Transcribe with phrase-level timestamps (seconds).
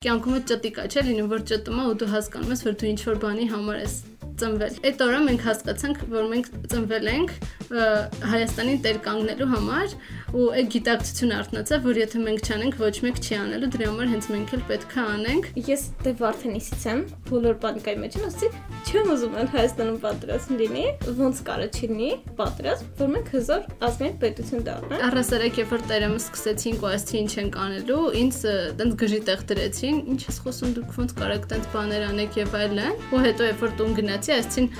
[0.00, 3.18] կյանքում ճտիկա չէ լինում որ ճտում է ու դու հասկանում ես որ դու ինչ որ
[3.20, 3.96] բանի համար ես
[4.40, 7.34] ծնվել։ Այդ օրը մենք հասկացանք, որ մենք ծնվել ենք
[8.30, 9.96] Հայաստանին տեր կանգնելու համար
[10.30, 14.28] ու այդ գիտակցությունը արտնացավ, որ եթե մենք չանենք, ոչ մեկ չի անելու, դրա համար հենց
[14.30, 17.00] մենք էլ պետք է անենք։ Ես դե Վարդենիսից եմ,
[17.30, 18.50] բոլոր բանկայի մեջ եմ, ասեցի,
[18.90, 20.84] չեմ ուզում ալ Հայաստանում պատրաստ լինի,
[21.20, 22.10] ոնց կարա չլինի
[22.40, 27.32] պատրաստ, որ մենք հզոր ազգային պետություն դառնանք։ Առասարակ երբ որ տերեմը սկսեցինք ու ասեցի ինչ
[27.40, 28.38] ենք անելու, ինձ
[28.80, 33.04] տենց գժի տեղ դրեցին, ինչ ես խոսում դուք ոնց կարաք տենց բաներ անեք եւ այլն։
[33.10, 34.70] Ու հետո երբ որ տուն գնացի, ասեցին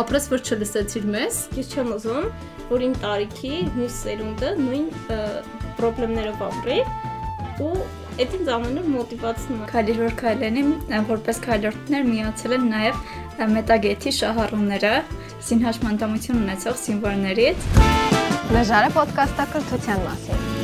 [0.00, 2.30] ապրես որ չլսեցիր մեզ։ Ես չեմ ուզում,
[2.70, 4.90] որ իմ տարիքի մյուս սերունդը նույն
[5.80, 6.78] խնդիրներով ապրի
[7.60, 7.72] ու
[8.20, 10.64] այդ ինձ ամենուր մոտիվացնում է։ Քայլեր որ քայլենի,
[11.10, 13.02] որպես քայլորդներ միացել են նաև
[13.56, 14.94] Մետագեթի շահառուները,
[15.48, 17.68] սինհաշմանդամություն ունեցող սիմվոլներից։
[18.56, 20.59] Լեժարը ոդկասթը կրթության մասին։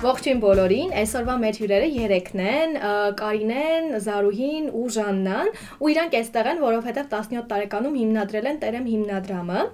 [0.00, 2.76] Ողջույն բոլորին։ Այսօրվա մեր հյուրերը 3-ն են՝
[3.18, 9.64] Կարինեն, Զարուհին ու Ժաննան, ու իրանք այստեղ են, որովհետև 17 տարեկանում հիմնադրել են Տերեմ հիմնադրամը,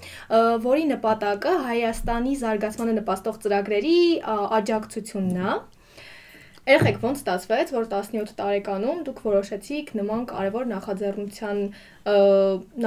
[0.66, 3.94] որի նպատակը Հայաստանի զարգացմանը նպաստող ծրագրերի
[4.58, 5.54] աջակցությունն է։
[6.74, 11.62] Երեխեք ոնց ստացվեց, որ 17 տարեկանում դուք որոշեցիք նման կարևոր նախաձեռնության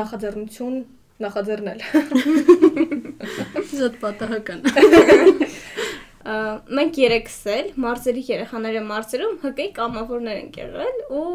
[0.02, 0.76] նախաձեռնություն
[1.24, 1.80] նախաձեռնել։
[3.80, 4.60] Զոտ պատահական
[6.20, 11.30] մենք երեքս էլ մարզերի երեխաները մարզերում հկեի կամավորներ են եղել ու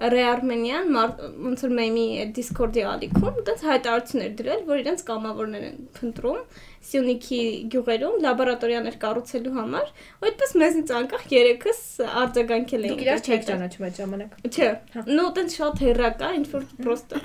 [0.00, 6.40] Ռեարմենյան ոնց որ մեմի Discord-ի ալիքում այդպես հայտարարություններ դրել, որ իրենց կամավորներ են փնտրում
[6.80, 7.40] Սյունիքի
[7.74, 11.82] գյուղերում լաբորատորիաներ կառուցելու համար, ու այդպես մեզնից անկախ երեքս
[12.22, 14.68] արձագանքել էին։ Դուք իրար չեք ճանաչում այդ ժամանակ։ Չէ։
[15.10, 17.16] Նո, այդպես շատ հերակա, ինչ որ պրոստը։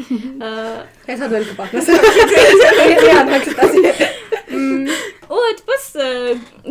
[1.08, 1.86] Հեսա դու կպատնաս։
[5.26, 5.86] Ու այդպես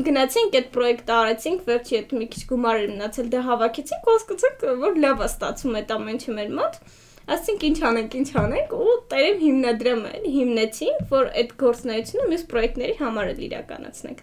[0.08, 5.00] գնացինք այդ պրոյեկտը արեցինք, վերջի այդ մի քիչ գումար էր մնացել, դե հավաքեցինք հասկացանք, որ
[5.04, 6.78] լավ է ստացվում այդ ամեն ինչը մեր մոտ
[7.24, 13.30] ասենք ինչ անենք, ինչ անենք ու տերեմ հիմնադրամը հիմնեցինք, որ այդ գործնայությունը մյուս պրոյեկտների համար
[13.32, 14.20] էլ իրականացնենք։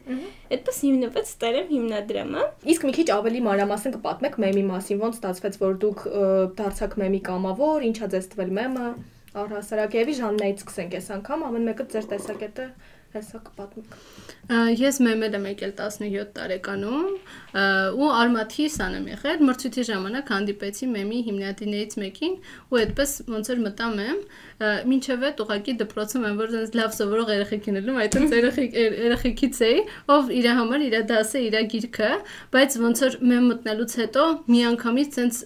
[0.58, 5.75] Այդպես հիմնվեց տերեմ հիմնադրամը։ Իսկ մի քիչ ավելի մանրամասն կպատմեք մեմի մասին, ոնց ստացվեց, որ
[5.81, 6.06] դուք
[6.62, 8.88] դարձաք մեմի կամավոր, ինչա ձեզ տվել մեմը։
[9.31, 12.66] Առհասարակ եւի Ժաննայից սկսենք այս անգամ, ամեն մեկը ձեր տեսակետը
[13.16, 13.96] հեսա կպատմեք։
[14.82, 17.10] Ես մեմել եմ եկել 17 տարեկանում
[17.51, 22.35] ու Արմաթի սան եմ եղել։ Մրցույթի ժամանակ հանդիպեցի մեմի հիմնադիրներից մեկին
[22.72, 24.22] ու այդպես ոնց որ մտամ եմ,
[24.91, 29.79] մինչև այդ ուղակի դպրոցում եմ, որ դες լավ սովորող երեխեք լինելու, այդտենց երեխեք երեխեքից էի,
[30.16, 32.12] ով իր համար իր դասը, իր գիրքը,
[32.56, 35.39] բայց ոնց որ մեմ մտնելուց հետո միանգամից ցենց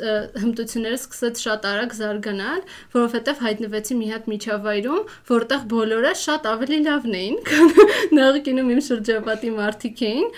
[0.45, 2.61] հմտությունները սկսեց շատ արագ զարգանալ,
[2.95, 5.01] որովհետև հայտնվեցի մի հատ միջավայրում,
[5.31, 7.73] որտեղ բոլորը շատ ավելի լավն էին, քան
[8.19, 10.29] նախկինում իմ շրջապատի մարդիկ էին,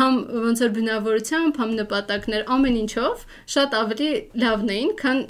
[0.00, 3.22] համ ոնց որ բնավորությամբ, համ նպատակներ, ամեն ինչով
[3.54, 4.08] շատ ավելի
[4.42, 5.20] լավն էին, քան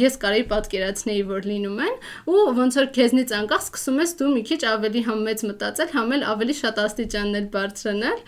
[0.00, 1.98] ես կարեի պատկերացնեի, որ լինում են,
[2.30, 6.14] ու ոնց որ քեզնից անկախ սկսում ես դու մի քիչ ավելի համ մեծ մտածել, համ
[6.16, 8.24] էլ ավելի շատ աստիճաններ բարձրանալ,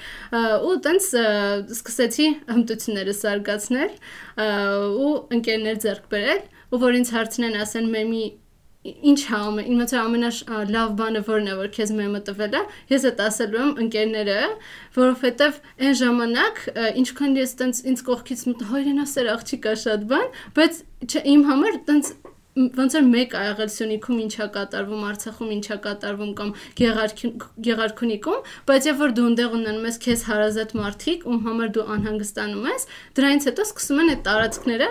[0.69, 1.09] ու տենց
[1.79, 3.93] սկսեցի հմտությունները զարգացնել
[5.03, 8.25] ու ընկերներ ձեռք բերել, ու որ ինձ հարցնեն, ասեն մեմի
[8.83, 13.23] ինչ հա իմ մոտ ամենալավ բանը որն է որ քեզ մեմը տվել է ես այդ
[13.27, 14.39] ասելու եմ ընկերները
[14.97, 16.59] որովհետև այն ժամանակ
[17.03, 20.27] ինչքան ես տենց ինձ կողքից հայրենասեր աղջիկա շատ բան
[20.59, 22.13] բայց չէ իմ համար տենց
[22.53, 26.51] ոնց որ մեկ ա եղել Սյունիքում ինչա կատարվում, Արցախում ինչա կատարվում կամ
[27.65, 32.71] Գեղարքունիքում, բայց երբ որ դու ընդեղ ունենում ես քեզ հարազատ մարդիկ, ում համար դու անհանգստանում
[32.75, 34.91] ես, դրանից հետո սկսում են այդ տարածքները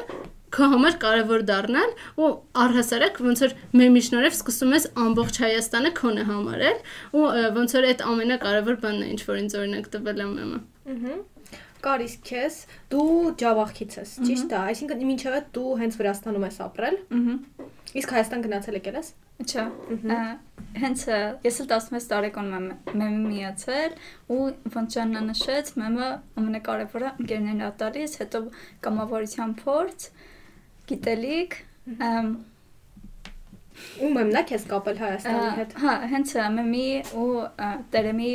[0.56, 2.30] քո համար կարևոր դառնալ ու
[2.66, 6.80] առհասարակ ոնց որ մեր միջնորև սկսում ես ամբողջ Հայաստանը քոնը համարել
[7.18, 7.26] ու
[7.58, 10.64] ոնց որ այդ ամենակարևոր բանն է ինչ որ ինձ օրինակ տվել եմ եմը։
[10.96, 11.20] Ահա
[11.82, 12.56] Կարիս քեզ
[12.94, 13.06] դու
[13.42, 17.38] Ջավախից ես, ճիշտ է, այսինքն այդ դու հենց Վրաստանում ես ապրել։ Ահա
[17.92, 19.08] Իսկ Հայաստան գնացել եկել ես։
[19.42, 19.64] Չէ։
[20.82, 21.02] Հենց
[21.44, 23.96] ես էլ 16 տարեկանում եմ մեմի միացել
[24.32, 24.46] ու
[24.76, 26.08] ոնց Ջաննա նշեց, մեմը
[26.40, 28.42] ամենակարևորը ընկերներն ա տալիս, հետո
[28.88, 30.08] կամավորության փորձ,
[30.90, 31.56] գիտելիք
[34.02, 36.88] ու մեմնա քեզ կապել Հայաստանի հետ։ Հա, հենց մեմի
[37.22, 37.30] ու
[37.94, 38.32] տերեմի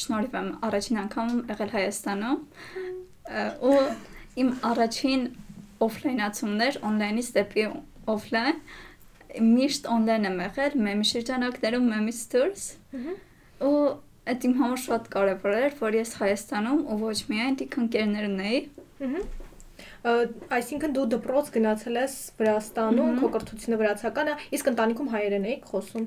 [0.00, 2.38] շնորհիվ եմ առաջին անգամ եղել Հայաստանում
[3.70, 3.78] ու
[4.42, 5.24] իմ առաջին
[5.86, 7.64] օֆլայնացումներ on-line-ից դեպի
[8.14, 8.60] օֆլայն
[9.48, 12.64] միշտ on-line եմ եղել մեմի շրջանակներում մեմից դուրս
[13.70, 13.74] ու
[14.30, 18.58] այդ իմ համար շատ կարևոր էր որ ես Հայաստանում ու ոչ միայն դիք ընկերներն էի
[19.00, 19.39] Ա,
[20.00, 26.06] Այսինքն դու դպրոց գնացել ես Վրաստանում, քո կրթությունը վրացական է, իսկ ընտանիքում հայերեն էիք խոսում։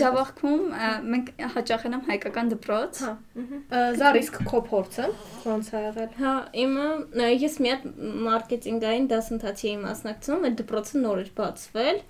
[0.00, 0.62] Ջավախքում
[1.14, 3.14] մենք հաճախ ենք հայկական դպրոց։ Հա։
[3.98, 5.08] Զար իսկ քո փորձը
[5.54, 6.34] ո՞նց ա եղել։ Հա,
[6.64, 6.86] իմը
[7.42, 7.88] ես մի հատ
[8.28, 12.00] մարքեթինգային դասընթացի էի մասնակցում, այդ դպրոցը նոր էր բացվել։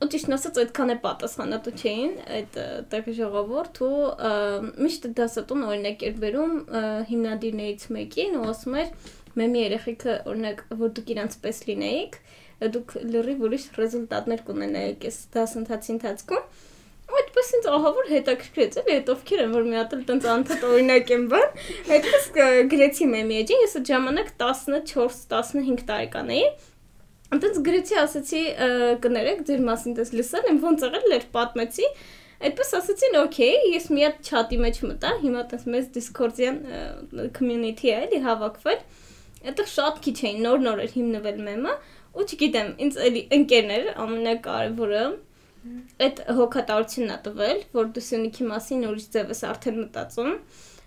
[0.00, 2.54] Ու ճիշտ ասած այդքան է պատասխանատու չէին այդ
[2.92, 3.96] տեղի ժողովուրդ ու
[4.80, 8.88] միշտ դասատուն օրինակ էր բերում ը, հիմնադիրներից մեկին ու ասում էր
[9.40, 12.18] մեմի երեխեքը օրինակ որ դուք իրանց պես լինեիք
[12.74, 16.44] դուք լրիվ ուրիշ ռեզուլտատներ կունենայիք այս դասընթացի ընթացքում
[17.10, 20.66] ու այդպես ինձ ահավոր հետաքրքրեց էլի այդ ովքեր են որ մի հատ էլ տենց անդադ
[20.70, 21.48] օրինակ են բան
[21.96, 22.28] այդպես
[22.70, 26.44] գրեցի մեմի էջին ես այդ ժամանակ 14-15 տարեկան էի
[27.30, 28.68] Այնտենց գրեցի ասացի «Ը,
[29.02, 31.90] կներեք ձեր մասին դες լսել եմ ոնց եղել էր պատմեցի
[32.40, 36.60] Այդպես ասացին, օքեյ, ես մի հատ չաթի մեջ մտա, հիմա տես մեծ Discord-յան
[37.36, 38.78] community է, էլի հավաքվել։
[39.40, 41.74] Այդտեղ շատ քիչ էին, նոր-նոր էր հիմնվել մեմը,
[42.10, 45.04] ու չգիտեմ, ինձ էլի ընկերներ ամենակարևորը
[46.04, 50.30] այդ հոգատարությունն է տվել, որ դու Սյունիքի մասին ուրիշ ձև ես արդեն մտածում։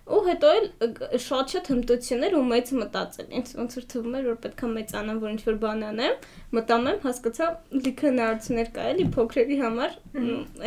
[0.04, 4.40] Ու հետո էլ ը, շատ-շատ հմտություններ ու մեծ մտածել։ Ինձ ոնց որ թվում էր, որ
[4.46, 6.18] պետքա մեծանամ, որ ինչ-որ բան անեմ,
[6.54, 7.48] մտամ եմ, հասկացա
[7.84, 9.96] լիքը հնարավորություններ կա էլի փոքրերի համար,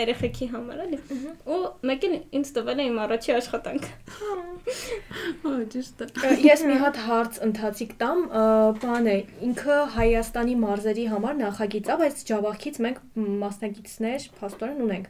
[0.01, 0.99] երեխեքի համար էլի։
[1.47, 1.59] Ու
[1.91, 3.93] մեկին ինձ տվել է իմ առաջի աշխատանքը։
[5.47, 8.23] Հա, ճիշտ է։ Ես մի հատ հարց ընթացիկ տամ,
[8.83, 9.17] բան է,
[9.47, 12.99] ինքը Հայաստանի մարզերի համար նախագիծ է, բայց Ջավախից մենք
[13.47, 15.07] մասնագետներ փաստորեն ունենք։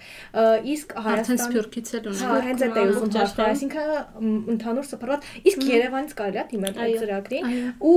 [0.77, 5.67] Իսկ Հայաստան Սփյուռքից էլ ունենք։ Հա, հենց այդ է ուզում աշխարհում։ այսինքն ընդհանուր սփռատ, իսկ
[5.73, 7.47] Երևանից կարելի է դիմել այդ ծրագրին
[7.87, 7.97] ու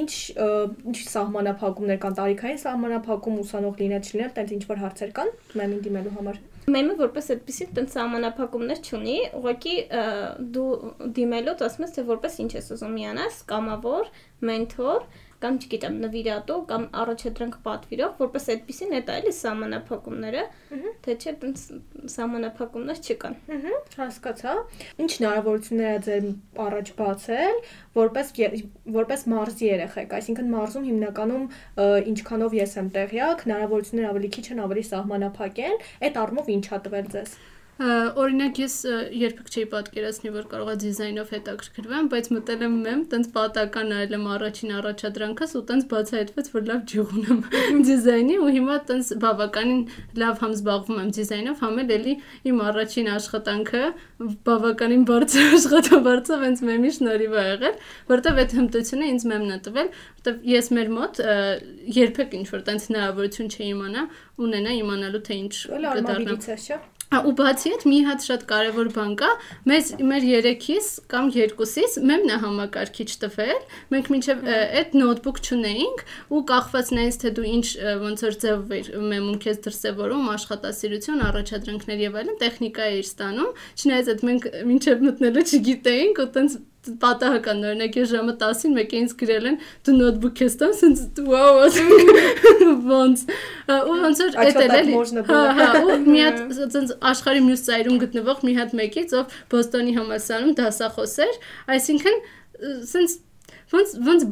[0.00, 5.82] ինչ ինչ սահմանափակումներ կան, տարիքային սահմանափակում ուսանող լինել, չլինել, տենց ինչ որ հարցեր կան մեմին
[5.86, 9.76] դիմելու համար։ Մեմը որպես այդպեսի տենց սահմանափակումներ չունի, ուղղակի
[10.54, 10.66] դու
[11.16, 14.10] դիմելով ասում ես թե որպես ինչ ես ուզում միանաս, կամավոր,
[14.50, 15.06] մենթոր
[15.40, 20.42] կամ չգիտեմ նվիրատու կամ առաջադրանք պատվիրող, որպես այդպեսին է դա էլի սահմանափակումները,
[21.06, 21.62] թե չէ տենց
[22.14, 24.56] սահմանափակումներ չկան։ Ահա, հասկացա։
[25.04, 26.26] Ինչ հնարավորություններ է ձեր
[26.66, 27.62] առաջ բացել,
[28.00, 28.34] որպես
[29.00, 31.46] որպես մարզի երեխեք, այսինքն մարզում հիմնականում
[32.14, 36.82] ինչքանով ես եմ տեղյակ, հնարավորությունները ավելի քիչ են, ավելի սահմանափակ են, այդ առումով ինչ ա
[36.84, 38.74] տվել ձեզ։ Ա, Օրինակ ես
[39.16, 44.26] երբեք չէի պատկերացնի, որ կարողա դիզայնով հետաքրքրվեմ, բայց մտել եմ մեմ, տենց պատական նայել եմ
[44.34, 47.40] առաջին առաջադրանքս ու տենց բացահայտվեց, որ լավ ջիղ ունեմ
[47.88, 49.80] դիզայնի ու հիմա տենց բավականին
[50.20, 52.14] լավ համ զբաղվում եմ դիզայնով, համ էլ էլի
[52.52, 53.82] իմ առաջին աշխատանքը
[54.50, 59.92] բավականին բարձր աշխատավարձով հենց մեմի շնորհիվ ա եղել, որտեվ այդ հմտությունը ինձ մեմն է տվել,
[60.20, 61.24] որտեվ ես մեր մոտ
[61.96, 64.06] երբեք ինչ որ տենց հնարավորություն չէի իմանա
[64.44, 69.14] ունենա իմանալու թե ինչ կդառնա է, Ա, ու բացի այդ մի հատ շատ կարևոր բան
[69.18, 69.28] կա,
[69.66, 73.64] մեզ մեր երեքից կամ երկուսից մեմն է համակարգիչ տվել։
[73.94, 77.66] Մենք մինչև այդ նոթբուք չունեինք ու կախված նայից թե դու ինչ
[78.06, 78.74] ոնց որ ձև
[79.10, 85.46] մեմում քեզ դրսևորում աշխատասիրություն, առաջադրանքներ եւ այլն, տեխնիկա էր ստանում։ Չնայած այդ մենք մինչև մտնելը
[85.50, 90.54] չգիտեինք ու տենց պատահական օրինակ ես ժամը 10-ին մեկ ինձ գրել են դու նոթբուք ես
[90.60, 91.58] տամ սենց վաու
[92.94, 93.24] ոնց
[93.76, 94.94] ու ոնց էր էտել էլի
[95.28, 96.40] հա, հա ու մի հատ
[96.72, 101.38] սենց աշխարհի մյուս ծայրում գտնվող մի հատ մեկից ով Բոստոնի համալսարանում դասախոս էր
[101.76, 102.18] այսինքն
[102.94, 103.18] սենց
[103.76, 104.28] ոնց ոնց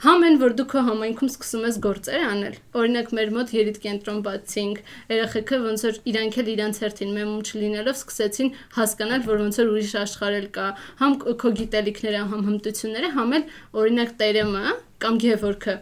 [0.00, 4.20] բ- Համեն որ դու քո համայնքում սկսում ես գործեր անել։ Օրինակ մեր մոտ երիտ կենտրոն
[4.24, 4.78] բացինք,
[5.12, 8.50] երեխեքը ոնց որ իրանք էլ իրանց հերթին մեմում չլինելով սկսեցին
[8.80, 10.66] հասկանալ, որ ոնց որ ուրիշ աշխարհ էլ կա,
[11.04, 11.12] համ
[11.44, 13.44] քո գիտելիքները, համ հմտությունները, համ էլ
[13.84, 14.64] օրինակ Տերեմը
[15.04, 15.76] կամ Գևորգը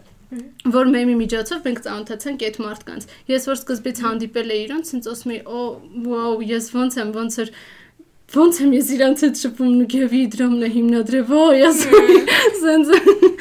[0.68, 5.32] որ մեմի միջոցով մենք ծանոթացանք այդ մարդկանց։ Ես որ սկզբից հանդիպել էի իրենց, ինձ ասում
[5.32, 5.60] էի, «Օ,
[6.04, 7.52] վաու, ես ոնց եմ, ոնց էր
[8.28, 11.78] ոնց եմ ես իրանց հետ շփում ու գևի դրամն է հիմնադրել, ոյ, ես
[12.62, 12.90] սենց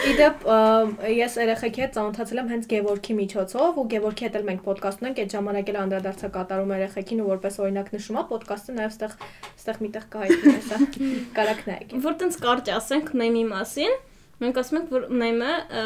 [0.08, 0.46] Իդեպ
[1.12, 5.20] ես երեխեքի հետ ծանոթացել եմ հենց Գևորգի միջոցով ու Գևորգի հետ էլ մենք ոդկաստ ունենք,
[5.24, 9.18] այդ ժամանակ էլ անդրադարձա կատարում երեխեքին ու որպես օրինակ նշում է ոդկասթը նաև ստեղ
[9.58, 10.80] ստեղ միտեղ այդ հեսա
[11.38, 14.00] կարակ նայեք։ Որ տենց կարճ ասենք մեմի մասին,
[14.38, 15.86] մենք ասում ենք, որ մեմը ը,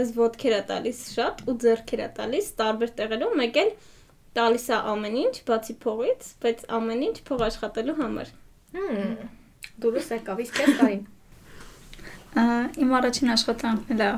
[0.00, 3.72] մեզ ոդքեր է տալիս շատ ու ձեռքեր է տալիս տարբեր տեղերում, մեկ էլ
[4.38, 8.28] տալիս է ամեն ինչ, բացի փողից, բայց ամեն ինչ փող աշխատելու համար։
[8.76, 9.14] Հմ,
[9.80, 11.02] Դուրս եկավ, իսկ ես կային։
[12.40, 12.42] Ա,
[12.84, 14.10] Իմ առաջին աշխատանքն է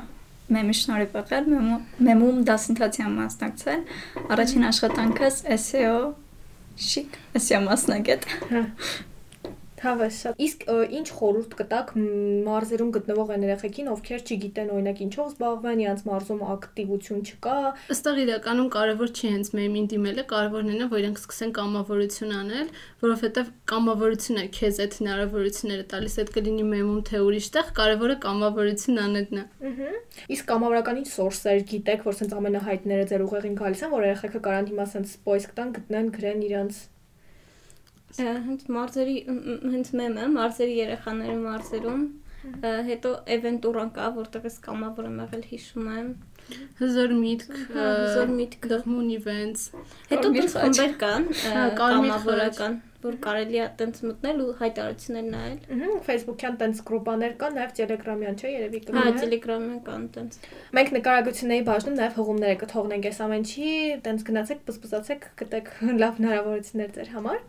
[0.52, 3.84] մեմի շնորհիվ եղել, մեմու- մեմում դասընթացի մասնակցել։
[4.36, 5.94] Առաջին աշխատանքս SEO
[6.88, 7.60] շիկ, SEO
[9.82, 10.60] Թավ է շատ։ Իսկ
[10.94, 11.88] ինչ խորհուրդ կտաք
[12.46, 17.56] մարզերում գտնվող այն երեխեքին, ովքեր չգիտեն օրինակ ինչով զբաղվեն, իրանց մարզում ակտիվություն չկա։
[17.94, 22.70] Ըստեղ իրականում կարևոր չի հենց մեմին դիմելը, կարևորն է, որ իրենք սկսեն կամավորություն անել,
[23.02, 29.44] որովհետև կամավորությունը քեզ այդ հնարավորությունները տալիս, այդ կլինի մեմում թե ուրիշտեղ, կարևորը կամավորություն անելն է։
[29.72, 29.92] Ահա։
[30.36, 34.86] Իսկ կամավորականի սորսեր գիտեք, որ ցենց ամենահայտները ձեր ուղեղին գալիս են, որ երեխեքը կարան հիմա
[34.92, 36.82] ցենց սպոյս կտան գտնեն գրեն իրանց
[38.18, 39.16] Հենց մարզերի
[39.72, 42.02] հենց մեմը մարզերի երեխաների մարզերում
[42.42, 46.08] ա, հետո էվենտուրան կա, որտեղ ես կամավոր եմ եղել հիշում եմ։
[46.82, 49.66] Հզոր միտք, Հա, հզոր միտք։ դղմուն events։
[50.12, 55.60] Հետո դուք խմբեր կան, ա, Հա, կամավորական, որ կարելի է տենց մտնել ու հայտարարություններ նայել։
[55.76, 60.38] Ահա, Facebook-յան տենց գրուպաներ կան, նաև Telegram-յան, չէ, երևի Հա, կլինի։ Telegram-ն կան տենց։
[60.78, 63.70] Մենք նկարագրությունների բաժնում նաև հողումներ կթողնենք այս ամենի,
[64.06, 65.72] տենց գնացեք, բզբզացեք, գտեք
[66.02, 67.40] լավ հնարավորություններ ձեր համար։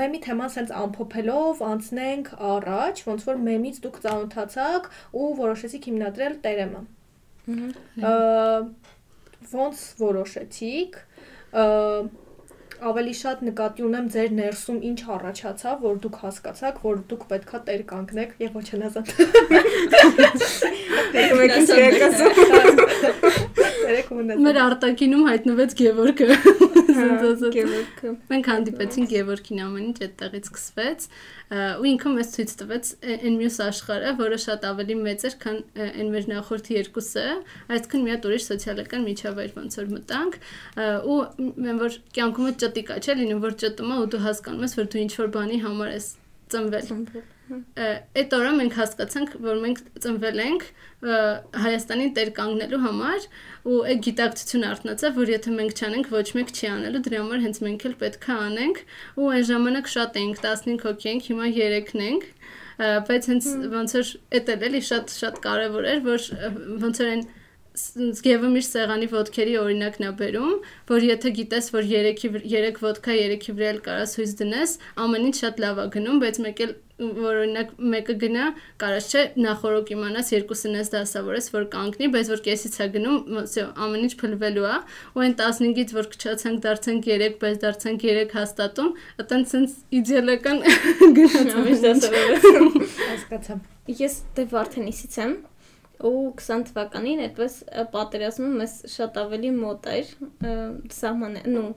[0.00, 6.84] Մեմի թեման սենց ամփոփելով անցնենք առաջ, ոնց որ մեմից դուք ծանոթացաք ու որոշեցիք հիմնադրել տերեմը։
[6.86, 6.95] Ա,
[9.56, 11.02] Ոնց որոշեցիք։
[12.76, 17.84] ավելի շատ նկատի ունեմ ձեր ներսում ինչ առաջացավ, որ դուք հասկացաք, որ դուք պետքա տեր
[17.92, 19.08] կանգնեք եւ ոչ հնազանդ։
[21.40, 22.26] Մեկը ցերեկասը։
[23.86, 26.28] Երեք ունես։ Մեր արտակինում հայտնվեց Գևորգը։
[26.96, 31.10] Զնդոզը։ Գևորգը։ Մենք հանդիպեցինք Գևորգին ամեն ինչ այդտեղից սկսվեց ա,
[31.46, 36.10] ու ինքը մեզ ցույց տվեց այն մյուս աշխարհը, որը շատ ավելի մեծ էր, քան այն
[36.14, 37.24] մեր նախորդ երկուսը,
[37.76, 40.40] այսինքն մի հատ ուրիշ սոցիալական միջավայր ոնց որ մտանք
[41.14, 41.20] ու
[41.68, 45.02] մեն որ կյանքում ճտիկ չէ՞ լինում որ ճտում է ու դու հասկանում ես, որ դու
[45.06, 46.12] ինչ որ բանի համար ես
[46.50, 50.64] ծնվել։ Ա, Այդ օրը մենք հասկացանք, որ մենք ծնվել ենք
[51.66, 53.26] Հայաստանին տեր կանգնելու համար
[53.70, 57.60] ու այդ գիտակցությունը արտնացավ, որ եթե մենք չանենք, ոչ մեկ չի անելու, դրա համար հենց
[57.66, 58.82] մենք էլ պետք է անենք
[59.22, 62.28] ու այն ժամանակ շատ էինք 15 հոգի ենք, հիմա 3-ն ենք
[62.76, 66.26] բայց հենց ոնց որ էդ էլ էլի շատ շատ կարևոր էր, որ
[66.82, 67.22] ոնց որ այն
[67.76, 70.52] Զգևը միշտ սեղանի ոդքերի օրինակն է բերում,
[70.88, 75.36] որ եթե գիտես, որ 3-ի 3 ոդքա 3-ի վրա էլ կարաս հույս դնես, ամեն ինչ
[75.42, 78.44] շատ լավ է գնում, բայց մեկ էլ որ օրինակ մեկը գնա,
[78.80, 83.18] կարաս չէ նախորոք իմանաս երկուսն էս դասավորես, որ կանգնի, բայց որ կեսից է գնում,
[83.84, 84.78] ամեն ինչ փլվելու է,
[85.12, 88.90] ու այն 15-ից որ քչացանք դարձանք 3, բայց դարձանք 3 հաստատում,
[89.20, 90.64] այտենց սենց իդեալական
[91.20, 93.58] գնացում է դասավորես։ Հասկացա։
[94.00, 95.36] Ես դե Վարդենիսից եմ,
[96.04, 97.54] ու 20 թվականին այդպես
[97.92, 100.10] պատերազմը մեզ շատ ավելի մոտ էր
[100.96, 101.68] սահմանը, նու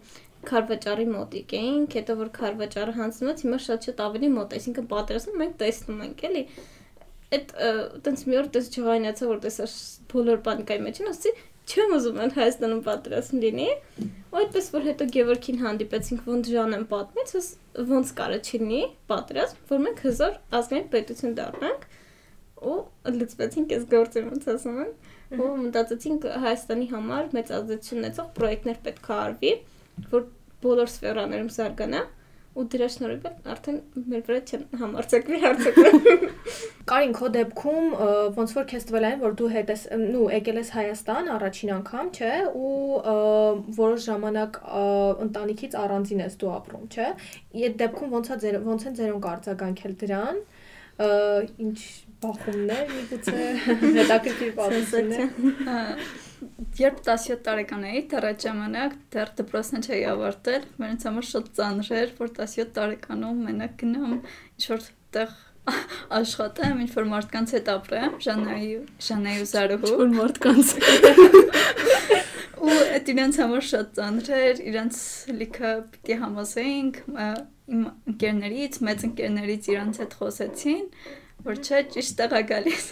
[0.49, 6.03] Խարվաճարի մոտիկ էինք, հետո որ Խարվաճարը հանձնված, հիմա շատ-շատ ավելի մոտ այսինքն պատերազմը մենք տեսնում
[6.05, 6.43] ենք, էլի։
[7.29, 7.51] Այդ
[8.05, 9.67] տենց մի օր տես չհայնացա, որ տեսա
[10.13, 11.33] բոլոր պանիկայի մեջ են, ասեցի,
[11.69, 13.67] չեմ ուզում են Հայաստանում պատերազմ լինի։
[14.29, 17.33] Ու այդպես որ հետո Գևորգին հանդիպեցինք, ոնց Ժանեն պատմեց,
[17.91, 21.85] ոնց կարա չլինի պատերազմ, որ մենք հզոր ազգային պետություն դառնանք
[22.59, 22.77] ու
[23.15, 24.93] լծվեցինք այս գործը ոնց ասում են
[25.39, 29.51] ու մտածեցինք Հայաստանի համար մեծ ազդեցություն ունեցող պրոյեկտներ պետք է արվի
[30.13, 30.25] որ
[30.65, 32.01] բոլոր սֆերաներում զարգանա
[32.59, 33.77] ու դրա շնորհիվ արդեն
[34.09, 36.29] մեր վրա չեն համարցակվի հարցակվի
[36.89, 37.89] Կարին քո դեպքում
[38.35, 42.09] ոնց որ քեզ տվել այն որ դու հետ ես նու եկել ես Հայաստան առաջին անգամ,
[42.17, 43.13] չէ, ու
[43.79, 44.59] որոշ ժամանակ
[45.27, 47.07] ընտանիքից առանձին ես դու ապրում, չէ։
[47.69, 50.41] Այդ դեպքում ոնց է ոնց են ձերուն արձագանքել դրան։
[51.69, 51.79] Ինչ
[52.23, 53.35] բախումներ միգուցե
[53.99, 55.77] հետաքրքիր պատմություններ։ Ա,
[56.79, 61.89] Երբ 17 տարեկան էի, դեռ այդ ժամանակ դեռ դպրոցն չէի ավարտել, մենից համար շատ ծանր
[61.99, 64.85] էր, որ 17 տարեկանում մենակ գնամ ինչ-որ
[65.17, 65.33] տեղ
[66.19, 68.69] աշխատեմ, ինչ-որ մարդկանց հետ ապրեմ, Ժանայի,
[69.07, 70.73] Ժանայի ու Զարուհու։ որ մարդկանց
[72.59, 74.97] Ու այդ իրենց համար շատ ծանր էր, իրենց
[75.39, 77.27] լիքը պիտի համոզեինք, ա,
[77.69, 77.83] իմ
[78.13, 80.83] ընկերներից, մեծ ընկերներից իրենց հետ խոսեցին,
[81.45, 82.85] որ չէ, ճիշտ տեղ է գալիս։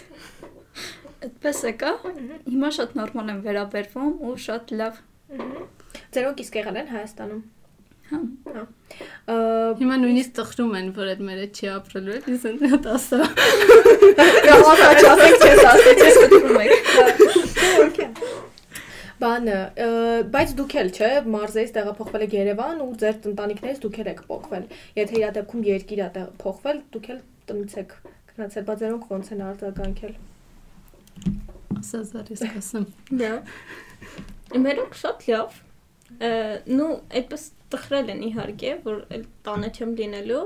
[1.18, 1.92] Այդպես եկա։
[2.48, 4.98] Հիմա շատ նորմալ եմ վերաբերվում ու շատ լավ։
[6.14, 7.40] Ձերոնք իսկ եղել են Հայաստանում։
[8.08, 8.18] Հա։
[9.28, 9.34] Ա,
[9.78, 12.14] հիմա նույնիսկ տխրում են, որ այդ մերը չի ապրելու,
[12.48, 13.18] էլի տասը։
[14.48, 16.72] Կարող է չասեք, չես ասեք, Ես կտրում եք։
[19.18, 19.88] Բանը, ը,
[20.32, 24.68] բայց դուք էլ չէ, մարզերից տեղափոխվել եք Երևան ու ձեր ընտանիքներից դուք էլ եք փոխվել։
[25.02, 26.08] Եթե իր դեպքում երկիր է
[26.44, 27.96] փոխվել, դուք էլ տնից եք
[28.38, 30.12] գնացել, բայց ձերոնք ոնց են արձագանքել։
[31.78, 32.84] Ասա զարիս ասեմ։
[33.22, 33.32] Դա։
[34.58, 35.58] Իմերոք շատ լավ։
[36.78, 40.44] նու այդպես տխրել են իհարկե, որ էլ տանը չեմ լինելու։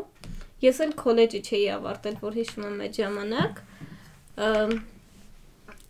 [0.63, 3.63] Ես էլ քոլեջի չէի ավարտել, որ հիշում եմ այդ ժամանակ։
[4.43, 4.75] Ամ,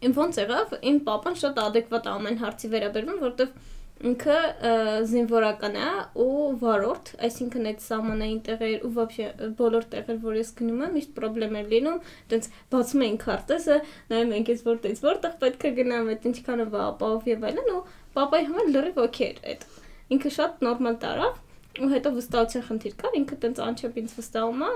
[0.03, 3.72] Իմ ոնց եղավ, իմ papan շատ adekvat ամեն հարցի վերաբերվում, որովհետև
[4.02, 4.72] ինքը ը,
[5.10, 5.86] զինվորական է
[6.22, 11.18] ու վարորդ, այսինքն այդ սահմանային տեղեր ու вообще բոլոր տեղեր, որ ես գնում եմ, միշտ
[11.18, 11.98] խնդրեմ էր լինում,
[12.28, 13.78] այտենց բացում էին քարտեզը,
[14.12, 17.82] նայում ենք ես որտեղից որտեղ պետք է գնամ, այդ ինչքանով է ապահով եւ այլն ու
[18.18, 19.66] papai համար լրիվ օքեյ էր այդ։
[20.18, 21.42] Ինքը շատ նորմալ տարավ
[21.78, 24.72] ու հետո վստահության խնդիր կար, ինքը տենց անչափ ինձ վստահում է,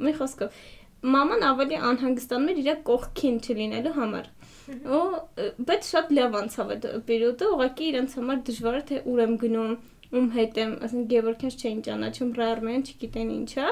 [0.00, 0.60] մի խոսքով
[1.00, 4.26] մաման ավելի անհանգստանում էր իր կողքին չլինելու համար։
[4.65, 5.01] Ու
[5.67, 9.73] բայց շատ լավ անցավ այդ պերիոդը, ուղղակի իրենց համար դժվար էր թե ուր եմ գնում,
[10.15, 13.67] ում հետ եմ, ասենք Գևորգյանց չէին ճանաչում, Ռայարմեն չգիտեն ինչա։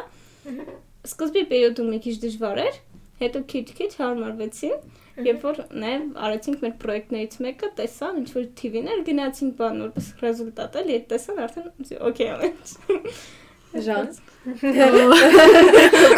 [1.13, 2.77] Սկզբի պերիոդում մի քիչ դժվար էր,
[3.23, 4.75] հետո քիչ-քիչ հարմարվեցին,
[5.27, 10.77] երբ որ նաև արեցինք մեր պրոյեկտներից մեկը, տեսան ինչ որ TV-ներ գնացինք բան որպես ռեզուլտատ
[10.83, 11.67] էլի, այդ տեսան արդեն
[12.09, 12.69] օքեյ ամեն ինչ։
[13.83, 14.09] Ժան։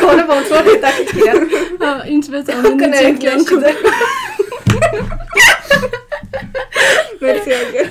[0.02, 4.35] Կոնը ոնց որ հետաքրքիր է։ ինչպես ամեն ինչ կյանքում
[7.22, 7.86] Մերսի ագե։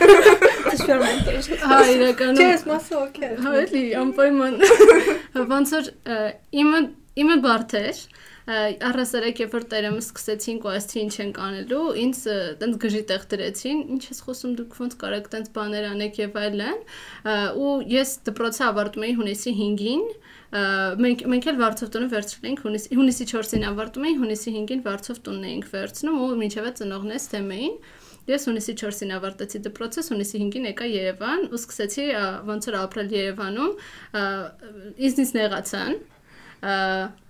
[0.74, 1.24] Էքսպերիմենտ
[1.64, 4.54] Հա, իրականում Չես մասը օքեյ։ Հա, էլի անպայման։
[5.54, 5.90] Ոնց որ
[6.64, 6.80] իմը
[7.24, 7.98] իմը բարդ էր։
[8.84, 12.18] Առասարակ երբ որ տերեմը սկսեցինք ու ասեցի ինչ ենք անելու, ինձ
[12.60, 16.82] տենց գժի տեղ դրեցին, ինչ ես խոսում դուք ոնց կարաք տենց բաներ անեք եւ այլն։
[17.64, 22.60] Ու ես դպրոցը ավարտում էի հունիսի 5-ին, ը, մենք մենք էլ Վարչով տունը վերցրել էինք
[22.62, 27.26] հունիսի հունիսի 4-ին ավարտում էի, հունիսի 5-ին Վարչով տունն էինք վերցնում ու մինչև այդ ծնողներս
[27.32, 27.74] թեմ էին։
[28.24, 32.06] Ես հունիսի 4-ին ավարտեցի դպրոցը, հունիսի 5-ին եկա Երևան ու սկսեցի
[32.48, 33.72] ոնց որ ապրել Երևանում։
[35.10, 35.98] Ինձնից նեղացան,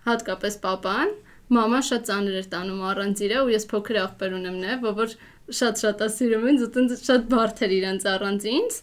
[0.04, 1.16] հատկապես papan։
[1.54, 5.16] Մաման շատ ծանր էր տանում առանց իրը ու ես փոքր աղբեր ունեմ նաև, որ
[5.58, 8.78] շատ-շատ ասիրում են, զուտեն շատ բարդ էր իրենց առանց ինձ։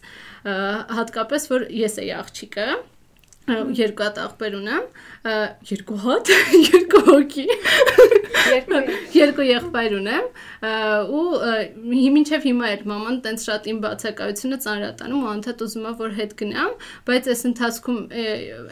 [0.98, 2.66] Հատկապես որ ես էի աղջիկը,
[3.50, 4.86] ա, երկու հատ աղբեր ունեմ,
[5.22, 6.30] երկու հատ,
[6.74, 7.46] երկու հոգի։
[9.14, 10.24] Երկու եղբայր ունեմ
[11.14, 11.26] ու
[12.16, 16.34] մինչև հիմա էլ մաման տենց շատ իմ բացակայությունը ծանրատանում ու անդադ ուզում է որ հետ
[16.42, 16.72] գնամ,
[17.06, 18.00] բայց այս ընթացքում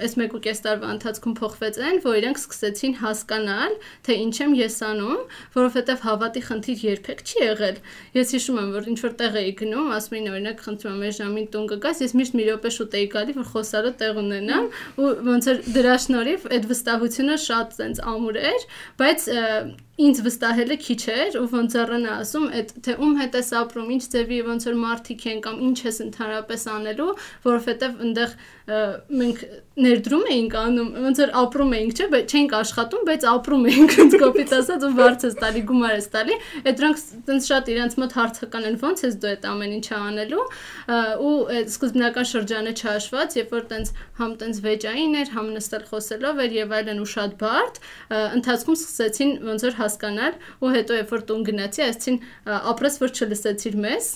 [0.06, 3.76] այս 1.5 տարվա ընթացքում փոխվեց այն, որ իրենք սկսեցին հասկանալ,
[4.06, 5.22] թե ինչ եմ ես անում,
[5.54, 7.80] որովհետև հավատի խնդիր երբեք չի եղել։
[8.20, 11.20] Ես հիշում եմ, որ ինչ որ տեղ էի գնում, ասում էին օրինակ խնդրում եմ այս
[11.20, 15.10] ժամին տուն կգաս, ես միշտ մի րոպե շուտ էի գալի, որ խոսալը տեղ ունենամ ու
[15.30, 18.66] ոնց որ դրա շնորհիվ այդ վստահությունը շատ sense ամուր էր,
[19.00, 19.26] բայց
[20.00, 24.04] ինձ վստահելը քիչ էր ու ոնց առանա ասում այդ թե ում հետ ես ապրում ինչ
[24.14, 27.10] ձևի ոնց որ մարդիկ են կամ ինչ ես ընդհանրապես անելու
[27.46, 28.34] որովհետև այնտեղ
[28.70, 29.40] մենք
[29.80, 34.16] ներդրում էինք անում ոնց որ ապրում էինք չէ բայց չենք աշխատում բայց ապրում էինք ոնց
[34.22, 38.14] կոպիտ ասած ու վարձ ես տալի գումար ես տալի այդ դրանք տենց շատ իրանց մոտ
[38.20, 40.44] հարցական են ոնց ես դու այդ ամեն ինչը անելու
[41.30, 46.56] ու սկզբնական շրջանը չհաշված երբ որ տենց համ տենց վեճային էր համ նստել խոսելով էր
[46.60, 47.82] եւ այլն ու շատ բարդ
[48.38, 53.12] ընթացքում սկսեցին ոնց որ հասկանալ ու հետո երբ որ տուն գնացի ասեցին ա, ապրես որ
[53.18, 54.06] չլսեցիր մեզ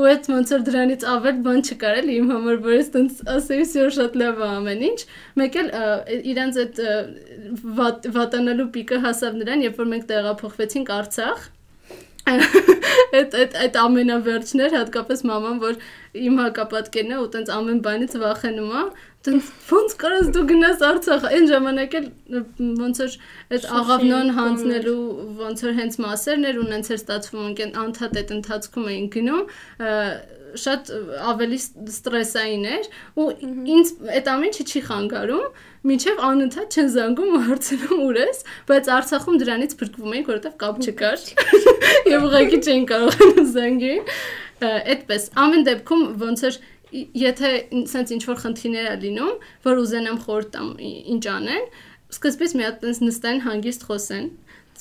[0.00, 3.68] ու այդ ոնց որ դրանից ավել բան չկար էլի իմ համար որ ես տենց ասեի
[3.70, 4.98] սյուր շատ լավ է ամեն ինչ
[5.40, 5.72] մեկ էլ
[6.34, 6.82] իրանց այդ
[8.18, 11.48] վատանալու պիկը հասավ նրան երբ որ մենք տեղափոխվեցինք Արցախ
[12.30, 15.78] այդ այդ այդ ամենավերջն էր հատկապես մաման որ
[16.20, 18.82] իմ հակապատկերն է ու տենց ամեն բանից վախենում է
[19.26, 22.06] տենց ոնց կարաս դու գնաս Արցախ այն ժամանակ էլ
[22.80, 23.16] ոնց որ
[23.56, 24.94] այդ աղավնոն հանձնելու
[25.40, 29.42] ոնց որ հենց մասերն էր ունենց էր ստացվում ընկեն անդադ այդ ընթացքում էին գնում
[30.60, 30.88] շատ
[31.30, 32.86] ավելի ստրեսային էր
[33.22, 33.26] ու
[33.76, 35.44] ինձ այդ ամեն ինչը չի խանգարում
[35.90, 40.82] միջև անընդհատ չեն զանգում ու հարցնում ուր ես բայց Արցախում դրանից փրկվում էինք որովհետև կապ
[40.90, 41.22] չկար
[42.14, 43.94] եւ ուղղակի չեն կարող զանգի
[44.60, 46.58] Ա, այդպես ամեն դեպքում ոնց ի-
[46.92, 47.50] եթե
[47.90, 49.34] sense ինչ որ խնդիրներ է լինում
[49.66, 50.68] որ ուզենամ խորտ տամ
[51.16, 51.66] ինչ անեն
[52.10, 54.30] սկզբից մի հատ տես նստեն հանգիստ խոսեն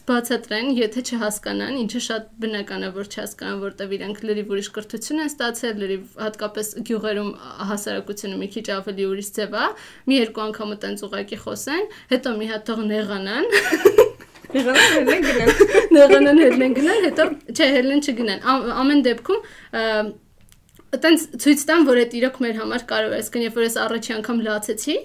[0.09, 5.29] բացատրեն, եթե չհասկանան, ինչը շատ բնական է, որ չհասկանան, որտեվ իրենք լրիվ ուրիշ կրթություն են
[5.29, 7.29] ստացել, լրիվ հատկապես գյուղերում
[7.69, 9.67] հասարակությունը մի քիչ ավելի ուրիշ ձև է,
[10.09, 13.49] մի երկու անգամ տենց ուղակի խոսեն, հետո մի հատ թող նեղանան,
[14.49, 15.49] Եղանքն են գնան։
[15.99, 19.43] նեղանան հետն գնան, հետո չէ, հելն չգնան։ Ամ- Ամեն դեպքում
[20.89, 24.13] Այտենց ցույց տան, որ այդ իրոք մեր համար կարող է, այսինքն երբ որ ես առաջի
[24.19, 24.95] անգամ լացեցի,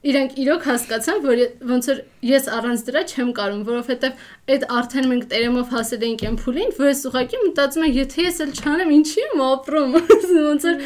[0.00, 4.22] իրենք իրոք հասկացան, որ ոնց որ ես առանց դրա չեմ կարում, որովհետև
[4.54, 8.40] այդ արդեն մենք տերեմով հասել էինք այն փուլին, որ ես ուղղակի մտածում եմ, եթե ես
[8.44, 9.98] էլ չանեմ, ինչի եմ ապրում,
[10.50, 10.84] ոնց որ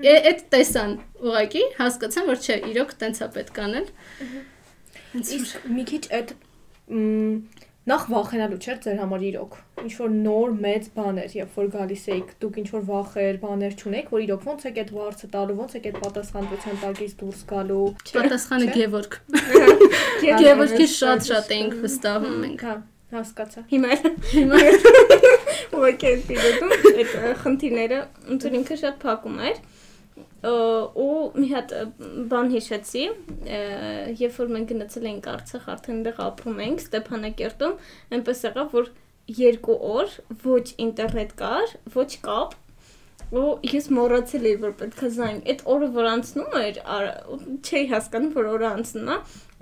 [0.00, 0.92] այդ տեսան
[1.24, 3.90] ուղղակի հասկացան, որ չէ, իրոք տենց է պետք անել։
[5.20, 6.34] Իսկ մի քիչ այդ
[7.88, 12.34] նախ վախենալու չէր ձեր համար իրոք։ Ինչ որ նոր մեծ բաներ, երբ որ գալիս էիք,
[12.42, 15.88] դուք ինչ որ վախեր, բաներ չունեք, որ իրոք ոնց եք այդ վարձը տալու, ոնց եք
[15.90, 19.18] այդ պատասխանատվության տակից դուրս գալու։ Պատասխանը Գևորգ։
[20.20, 22.76] Գևորգ Գևորգի շատ շատ էինք վստահում մենք։ Հա,
[23.16, 23.96] հասկացա։ Հիմա
[24.30, 24.60] Հիմա
[25.80, 29.60] ուղղակի այդ պիրոդում այդ խնդիրները ոնց որ ինքը շատ փակում էր
[30.40, 31.74] ու մի հատ
[32.30, 33.04] բան հիշեցի
[34.20, 37.76] երբ որ մենք գնացել էինք Արցախ արդեն այնտեղ ապրում էինք Ստեփանակերտում
[38.16, 38.90] այնպես եղավ որ
[39.40, 42.56] երկու օր ոչ ինտերնետ կար ոչ կապ
[43.30, 46.80] ու ես մոռացել էի որ պետք է զանգ այդ օրը որ անցնում էր
[47.60, 49.18] չէի հասկանում որ օրը անցնում է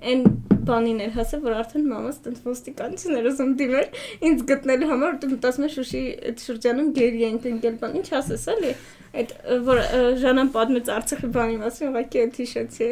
[0.08, 0.22] այն
[0.68, 5.66] բանին էր հասել որ արդեն մամաս տենց ոստիկանություններ ուզում դիմեր ինձ գտնելու համար որտեղ մտածում
[5.68, 8.72] եմ շուշի այդ շրջանում գերի ենք ընկել բան ինչ ասես էլի
[9.16, 9.32] այդ
[9.68, 9.80] որ
[10.22, 12.90] ժանան պատմեց Արցախի բանի մասին ուղղակի այդ հիշեցի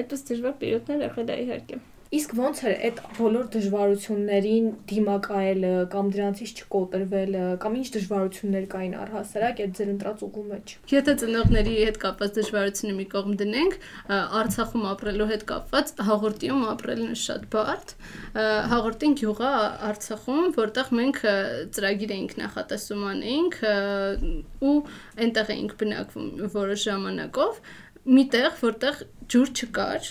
[0.00, 1.80] այդպես դժվար պիրոդներ եղել է իհարկե
[2.14, 9.62] Իսկ ոնց էր այդ բոլոր դժվարություններին դիմակայելը կամ դրանցից չկոտրվելը կամ ինչ դժվարություններ կային առհասարակ
[9.64, 13.74] այդ ձեր ընտրած ուղու մեջ։ Եթե ծնողների հետ կապված դժվարությունը մի կողմ դնենք,
[14.40, 17.94] Արցախում ապրելու հետ կապված հաղորդիում ապրելն է շատ բարդ։
[18.70, 19.50] Հաղորդին գյուղա
[19.90, 21.18] Արցախում, որտեղ մենք
[21.74, 23.58] ծրագիր էինք նախատեսում անեինք
[24.70, 24.76] ու
[25.26, 27.60] այնտեղ էինք բնակվում որոշ ժամանակով,
[28.06, 30.10] միտեղ, որտեղ ջուր չկար,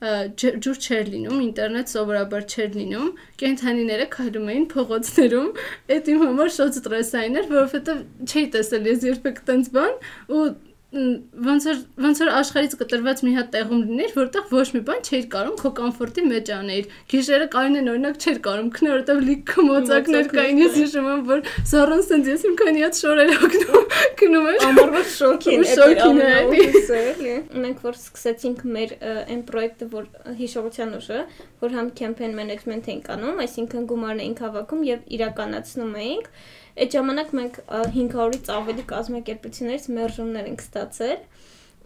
[0.00, 3.08] ջուր չէր լինում, ինտերնետ սովորաբար չէր լինում,
[3.42, 5.50] կենթանիները քայլում էին փողոցներում,
[5.96, 9.94] այդ իմ համար շատ ստրեսային էր, որովհետև չէի տեսել ես երբեք տենց բան
[10.30, 10.44] ու
[10.90, 15.26] ոնց որ ոնց որ աշխարհից կտրված մի հատ տեղում լիներ, որտեղ ոչ մի բան չէր
[15.34, 20.62] կարող քո կոմֆորտի մեջ անել։ Գիշերը կայնեն օրինակ չէր կարող քնել, որտեղ լիք մոծակներ կային,
[20.64, 23.86] ես հիշում եմ, որ զառոն սենց ես իմ քանի հատ շորեր օգնում
[24.20, 28.96] քնում էր։ ամառվա շոկին Ու շոկին է, մենք որ սկսեցինք մեր
[29.30, 31.20] այն պրոյեկտը որ հիշողության ուժը
[31.60, 36.30] որ համ campaign management էինք անում այսինքն գումարն էինք հավաքում եւ իրականացնում էինք
[36.76, 41.18] այդ ժամանակ մենք ը, 500-ից ավելի կազմակերպություններից մերժումներ ենք ստացել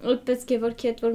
[0.04, 1.14] Այդպես Գևորգի հետ որ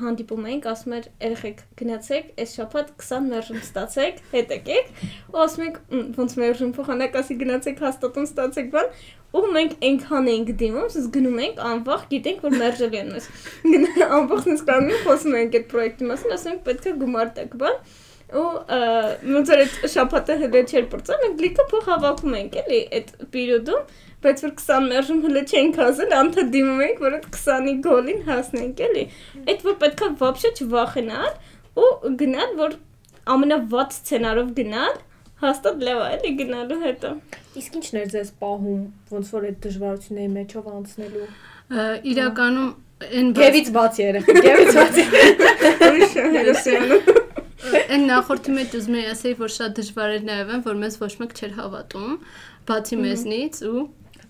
[0.00, 4.88] հանդիպում էինք, ասում էր երեխեք գնացեք, այս շաբաթ 20 մերժում ստացեք, հետ եկեք։
[5.34, 8.90] Ու ասում ենք «Մ, ոնց մերժում փոխանակ ասի գնացեք հաստատում ստացեք բան,
[9.34, 13.30] ու մենք այնքան էինք դիմում, ասես գնում ենք անվախ, գիտենք որ մերժել են մեզ։
[14.18, 17.80] անվախ նս կանում խոսում ենք այդ պրոյեկտի մասին, ասում ենք պետք է գումար տակ բան
[18.29, 18.79] ու ը,
[19.35, 23.87] ոնց որ այդ շաբաթը հենց չէր բրծա, մենք լիքը փող հավաքում ենք էլի այդ պերիոդում,
[24.25, 29.03] բայց որ 20 մերժում հələ չենք հասել, անդադիմում ենք, որ այդ 20-ի գոլին հասնենք էլի։
[29.49, 31.31] Այդ որ պետքա вообще չվախենալ
[31.79, 31.89] ու
[32.21, 32.75] գնալ, որ
[33.33, 34.97] ամենավատ սցենարով գնալ,
[35.39, 37.09] հաստատ լավ է էլի գնալու հետո։
[37.59, 38.81] Իսկ ինչն էր ձեզ պահում
[39.15, 41.27] ոնց որ այդ դժվարությունների մեջով անցնելու։
[41.69, 42.69] Ա, Իրականում
[42.99, 45.03] այն բաց- Գևից բացի երեխեք, գևից բացի։
[45.89, 46.97] Ուրիշ է հերոսյանը։
[47.64, 51.12] Այն նախորդի մեջ ուզում եի ասեի, որ շատ դժվար էր նաև այն, որ մեզ ոչ
[51.24, 52.16] մեկ չէր հավատում,
[52.68, 53.84] բացի մեզնից ու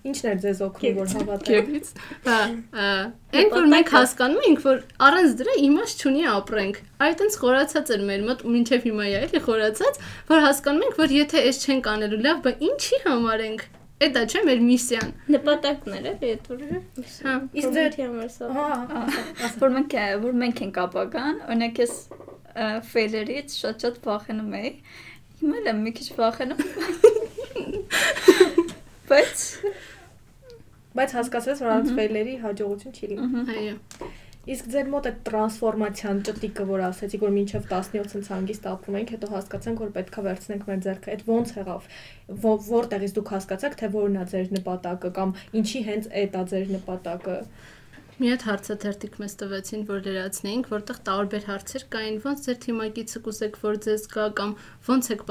[0.05, 1.87] Ինչն էր ձեզ օգնում որ հավատաք։ Քեվից։
[2.27, 2.35] Հա,
[3.39, 8.27] այն որ մենք հասկանում ենք, որ առանց դրա իմաստ չունի ապրենք։ Այդտենց խորացած էր մեր
[8.27, 9.97] մոտ, մինչև հիմա է էլի խորացած,
[10.29, 13.65] որ հասկանում ենք, որ եթե այս չենք անելու լավ, բա ինչի համար ենք։
[14.05, 16.63] Էդա չէ մեր միսիան։ Նպատակներ էլի այդ որ։
[17.25, 19.95] Հա։ Իսկ ձեր համար սա։ Հա, որ մենք
[20.25, 21.93] որ մենք ենք ապագան, օրինակ ես
[22.91, 24.71] ֆեյլերից շատ-շատ վախենում էի։
[25.41, 26.61] Հիմա էլ եմ մի քիչ վախենում։
[29.09, 29.39] Բայց
[30.95, 33.75] բայց հասկացես որ առանց ֆեյլերի հաջողություն չի լինի։ Այո։
[34.45, 39.29] Իսկ ձեր մոտ այդ տրանսֆորմացիան ճտիկը, որ ասեցիք, որ մինչև 17-ից հանգիստ ապրում ենք, հետո
[39.31, 41.87] հասկացանք, որ պետքա վերցնենք մեր ձեռքը։ Այդ ոնց եղավ։
[42.45, 47.39] Որտեղից դուք հասկացաք, թե որն է ձեր նպատակը կամ ինչի հենց այդ է ձեր նպատակը։
[48.15, 53.57] Մի հատ հարցաթերթիկ մեզ տվեցին, որ լրացնեինք, որտեղ տարբեր հարցեր կային, ոնց ձեր թիմակիցը կուզեք,
[53.65, 54.53] որ ձեզ գա կամ
[54.87, 55.23] ոնց եք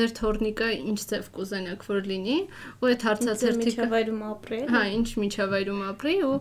[0.00, 2.38] ձեր թորնիկը ինչ ձև կուզենաք, որ լինի,
[2.80, 6.34] ու այդ հարցաթերթիկը միջավայրում ապրել։ Հա, ինչ միջավայրում ապրի ու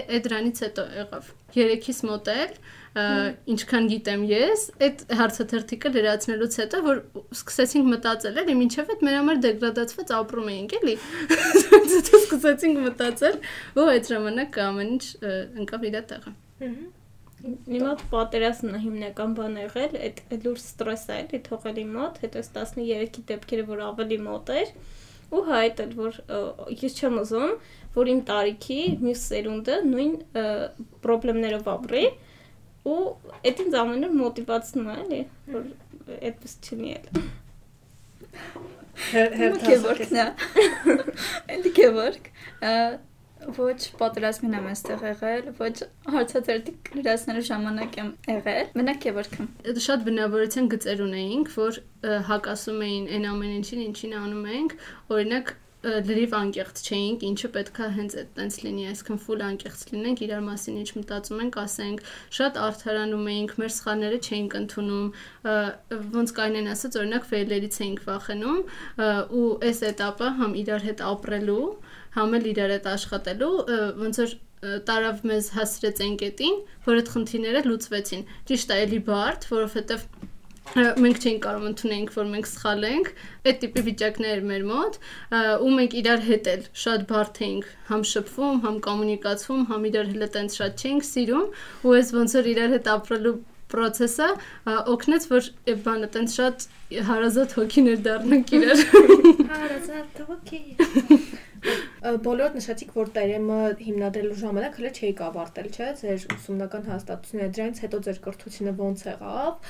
[0.00, 7.02] է- դրանից հետո եղավ։ Երեքից մոտել, ա, ինչքան գիտեմ ես, այդ հարցաթերթիկը լրացնելուց հետո որ
[7.36, 10.94] սկսեցինք մտածել, էլի մինչև այդ մեր համար դեգրադացված ապրում էինք, էլի։
[11.90, 13.36] Հետո սկսեցինք մտածել,
[13.78, 15.04] ու այդ ժամանակ ամեն ինչ
[15.62, 16.34] ընկավ իր տեղը։
[17.40, 22.50] Հիմա պատերազմն է հիմնական բանը եղել, այդ լուրջ ստրես է էլի թողելի մոտ, հետո այս
[22.56, 24.74] 13-ի դեպքերը, որ ավելի մոտ էր,
[25.30, 26.18] ու հա այդ էլ որ
[26.82, 27.54] ես չեմ ուզում,
[27.96, 30.12] որ իմ տարիքի մյուս սերունդը նույն
[31.06, 32.04] խնդիրներով ապրի,
[32.88, 33.02] ու
[33.40, 35.20] այդ ինձ ամեն օր մոտիվացնում է էլի,
[35.56, 35.68] որ
[36.30, 37.06] այդպես չլինի էլ։
[39.66, 40.26] Գևորգն է։
[41.80, 42.74] Գևորգ։ ա,
[43.56, 45.76] Ոչ պատերազմին եմ այստեղ եղել, ոչ
[46.12, 51.78] հարցաթերթիկ լրացնելու ժամանակ եմ եղել։ Մենակ Գևորգը։ Այդ շատ բնավորության գծեր ունեինք, որ
[52.28, 54.76] հակասում էին այն ամեն ինչին, ինչին անում ենք,
[55.16, 60.76] օրինակ լրիվ անկեղծ չէինք, ինչը պետքա հենց այդտենց լինի, այսինքն ֆուլ անկեղծ լինենք, իրար մասին
[60.80, 62.02] ինչ մտածում ենք, ասենք,
[62.36, 65.08] շատ արթարանում էինք, մեր սխալները չէինք ընդունում,
[66.20, 68.60] ոնց կայնեն ասած, օրինակ ֆեյլերից էինք վախենում,
[69.40, 71.66] ու այս этаպը համ իրար հետ ապրելու,
[72.20, 73.54] համ էլ իրար հետ աշխատելու,
[74.04, 79.46] ոնց որ տարավ մեզ հասրեց այն կետին, որ այդ խնդիրները լուծվեցին։ Ճիշտ է, էլի բարդ,
[79.54, 80.04] որովհետև
[80.76, 83.08] մենք չէինք կարող ընդունենք, որ մենք սխալ ենք,
[83.50, 84.98] այդ տիպի վիճակներ մեր մոտ,
[85.66, 90.34] ու մենք իրար հետ էլ շատ բարդ էինք, համ շփվում, համ կոմունիկացվում, համ իրար հետ
[90.36, 91.48] տենց շատ չէինք սիրում,
[91.82, 93.36] ու այս ոնց որ իրար հետ ապրելու
[93.70, 94.30] process-ը
[94.94, 95.50] օգնեց, որ
[95.86, 96.66] բանը տենց շատ
[97.10, 98.82] հարազատ հոգիներ դառնանք իրար։
[99.54, 100.62] Հարազատ հոգի։
[102.24, 108.00] Բոլորդ նշեցիք, որ տերեմը հիմնադրելու ժամանակ հələ չէի ավարտել, չէ՞, ձեր ուսումնական հաստատությունները դրանից հետո
[108.06, 109.68] ձեր կրթությունը ոնց եղավ,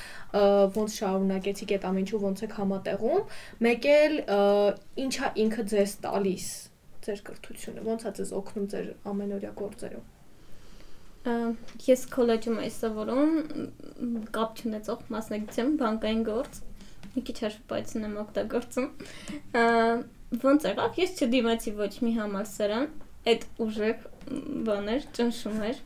[0.76, 3.26] ոնց շարունակեցիք այդ ամեն ինչու, ոնց եք համատեղում,
[3.66, 4.16] մեկ էլ
[5.07, 6.48] ինչա ինքը ձեզ տալիս
[7.11, 10.09] ձեր կրթությունը, ոնց է ձեզ օգնում ձեր ամենօրյա գործերում։
[11.90, 13.33] Ես քոլեջում եմ սովորում
[14.37, 16.61] կապ չունեցող մասնագիտություն բանկային գործ։
[17.14, 18.88] Մի քիչ հաշվապայցն եմ օգտագործում։
[20.44, 22.86] Ոնց եղավ, ես չդիմացի ոչ մի համալսարան,
[23.30, 25.80] այդ ուժեղ մ, բաներ ճնշում էր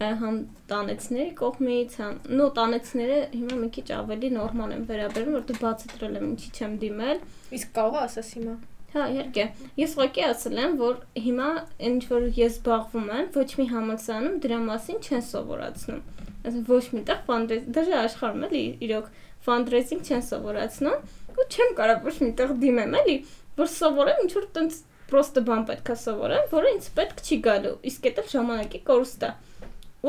[0.00, 0.36] համ
[0.70, 6.28] տանեցների կողմից, համ նո տանեցները հիմա մի քիչ ավելի նորմալ են վերաբերվում, որտեղ բացատրել եմ
[6.30, 8.54] ինչի չեմ դիմել, Իսկ կարող ես ասես հիմա։
[8.90, 9.44] Հա, իհարկե։
[9.78, 11.48] Ես ուղղակի ասել եմ, որ հիմա
[11.90, 16.00] ինչ որ ես զբաղվում եմ, ոչ մի համալսարանում դրա մասին չեն սովորացնում։
[16.40, 19.10] Այսինքն ոչ միտեղ ֆանդրեզ, դժե աշխարհում էլի իրոք
[19.46, 23.16] ֆանդրեզինգ չեն սովորացնում, ու չեմ կարող ոչ միտեղ դիմեմ, էլի,
[23.60, 24.78] որ սովորեմ ինչ որ տենց
[25.10, 29.30] պրոստը բան պետքա սովորեմ, որը ինձ պետք չի գալու։ Իսկ դա ժամանակի կորուստ է։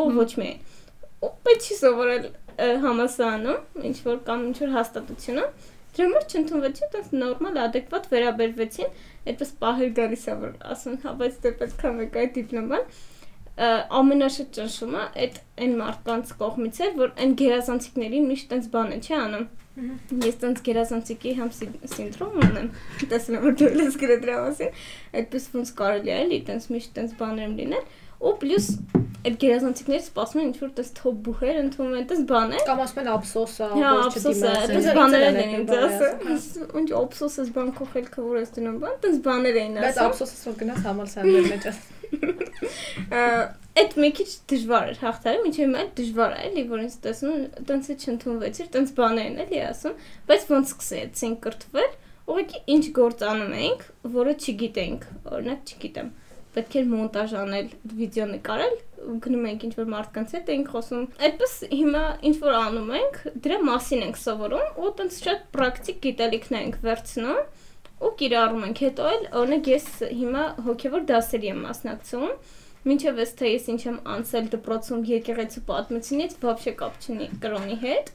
[0.01, 0.49] Ու ոչ մի։
[1.21, 6.85] Ու պետք չի սովորել ը, համալսարանում, ինչ որ կամ ինչ որ հաստատությունում, Դրա համար չընդունվեցին,
[6.87, 8.91] այդպես նորմալ, adekvat վերաբերվեցին,
[9.27, 12.85] այդպես պահել գալիս է որ ասում, հա, բայց դե պետք է մեկ այդ դիպլոման
[13.57, 13.69] ը,
[14.01, 19.17] ամենաշատ ճնշումը այդ այն մարդկանց կողմից էր, որ այն գերազանցիկներին միշտ տենց բան են, չի
[19.21, 19.47] անում։
[20.21, 22.65] Ես տենց գերազանցիկի համ սի- սինդրոմ ունեմ։
[23.11, 24.73] Տեսնում եմ որ դու ես գրել դրա մասին։
[25.21, 27.85] Այդպես ոնց կարելի է էլի տենց միշտ տենց բաներ եմ լինել։
[28.21, 28.65] Ու պլյուս
[29.21, 32.99] այդ գերազանցիկները սպասում են ինչ որ տես թոփ բուհեր ընդունում են, տես բաներ։ Կամ ասում
[33.01, 37.71] են ափսոսա, Հա, ոչ ափսոսը, չդիմացել։ այդպես բաներ են ինձ բաներ ասում։ Ինչ ափսոսս բան
[37.81, 41.67] քոխել քվոր ես դնում, բան, այդպես բաներ էին Բայց ասում։ ափսոսը որ գնաս համալսարաններ մեջ։
[41.71, 41.73] Ա,
[43.81, 47.37] Այդ մի քիչ դժվար էր հաղթարը, ինչի՞ հիմա դժվար է, էլի, որ ինձ տեսնում,
[47.69, 49.95] տենց է չընդունվեցիր, տենց բաներ են էլի ասում,
[50.31, 51.93] բայց ոնց սկսեցինք կրթվել,
[52.31, 53.85] ուղղակի ինչ գործ անում էինք,
[54.17, 56.11] որը չգիտենք, օրինակ չգիտեմ
[56.51, 58.73] պետք էր մոնտաժ անել, վիդեո նկարել,
[59.23, 63.59] գնում ենք ինչ որ մարդկանց հետ էինք խոսում։ Այդպես հիմա ինչ որ անում ենք, դրա
[63.69, 67.39] մասին ենք սովորում ու տենց շատ պրակտիկ գիտելիքներ ենք վերցնում
[68.01, 69.87] ու կիրառում ենք։ Հետո էլ օրինակ ես
[70.21, 72.31] հիմա հոգևոր դասերի եմ մասնակցում։
[72.81, 78.13] Մինչև ես թե ես ինչ եմ անցել դպրոցում եկեղեցու պատմությունից բավարշե կապ չունի կրոնի հետ։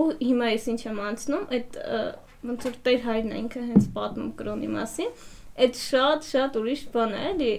[0.00, 1.78] Ու հիմա ես ինչ եմ անցնում, այդ
[2.50, 5.14] ոնց որ Տեր հայրն է ինքը հենց պատմում կրոնի մասին
[5.60, 7.50] այդ շատ շատ ուրիշ բան է, էլի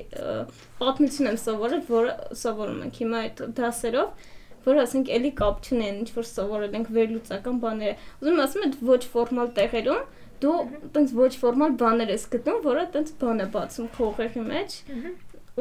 [0.80, 4.30] պատմություն եմ սովորել, որը սովորում ենք հիմա այդ դասերով,
[4.66, 9.02] որ ասենք էլի կապ չունեն, ինչ որ սովորել ենք վերլուծական բաները։ Ուզում ասեմ, այդ ոչ
[9.14, 10.02] ֆորմալ տեղերում
[10.44, 10.56] դու
[10.96, 14.78] տենց ոչ ֆորմալ բաներ ես գտնում, որը տենց բան է բացում քո ուղեղի մեջ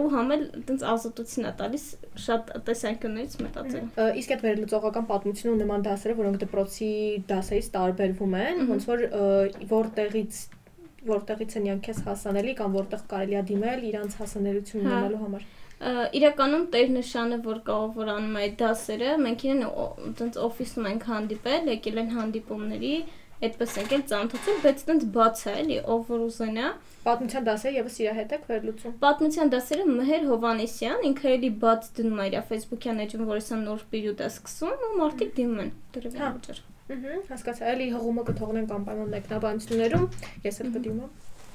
[0.01, 1.85] ու համել տենց ազատություն է տալիս
[2.25, 3.89] շատ տեսանկյուններից մտածել։
[4.21, 6.91] Իսկ այդ վերլուծողական պատմությունը ու նման դասերը, որոնք դպրոցի
[7.33, 9.05] դասերից տարբերվում են, ոնց որ
[9.75, 10.41] որտեղից
[11.11, 15.47] որտեղից են քեզ հասանելի կամ որտեղ կարելի է դիմել իրանց հասանելություն Հա։ ունենալու համար։
[16.21, 21.71] իրականում տեր նշանը որ կարող որ անում է դասերը մենք իրեն այտենց օֆիսում ենք հանդիպել
[21.73, 22.93] եկել են հանդիպումների
[23.41, 28.17] այդպես եկել ծանոթացել բայց այտենց բաց է էլի ով որ ուզենա Պատմության դասերը եւս իր
[28.21, 33.25] հետ եք վերլուծում։ պատմության դասերը Մհեր Հովանեսյան ինքը էլի բաց դնում է իր Facebook-յան էջում
[33.31, 37.85] որ հեսա նոր պերիոդ է սկսում ու մարդիկ դիմում են դրվի վճար Ահա, հասկացա։ Էլի
[37.95, 40.07] հղումը կթողնենք անպայման մեկնաբանություններում։
[40.47, 41.11] Ես էլ կդիմեմ։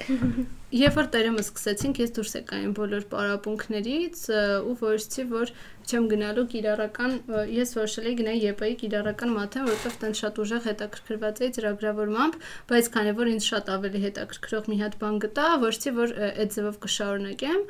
[0.73, 4.21] Երբ որ տերեմը սկսեցինք, ես դուրս եկա այն բոլոր պարապմունքներից
[4.65, 5.51] ու որոշեցի, որ
[5.85, 7.11] չեմ գնալու կիրառական,
[7.53, 12.37] ես որոշել էի գնալ ԵՊ-ի կիրառական մաթեմ, որովհետև տեն շատ ուժեղ հետաքրքրված էի ծրագրավորմամբ,
[12.71, 16.79] բայց քանի որ ինձ շատ ավելի հետաքրքրող մի հատ բան գտա, որոշեցի, որ այդ ձևով
[16.85, 17.61] կշարունակեմ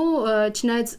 [0.00, 0.06] ու
[0.56, 0.94] չնայած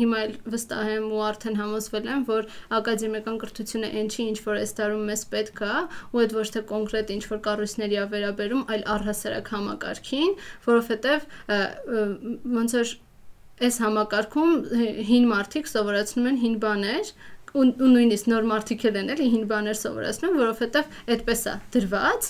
[0.00, 2.50] հիմա էլ վստահ եմ ու արդեն համոզվել եմ, որ
[2.80, 5.76] ակադեմիական կրթությունը այն չի, ինչ որ այս տարում մեզ պետք է,
[6.16, 9.52] ու այդ ոչ թե կոնկրետ ինչ որ կառույցների ա վերաբերում, այլ առհասարակ
[10.16, 11.26] համակարգին, որովհետև
[12.56, 12.92] ոնց որ
[13.66, 14.56] այս համակարգում
[15.08, 17.12] հին մարդիկ սովորացնում են հին բաներ
[17.56, 22.28] ու ու նույնիսկ նոր մարդիկ են էլի հին բաներ սովորացնում, որովհետև այդպես է դրված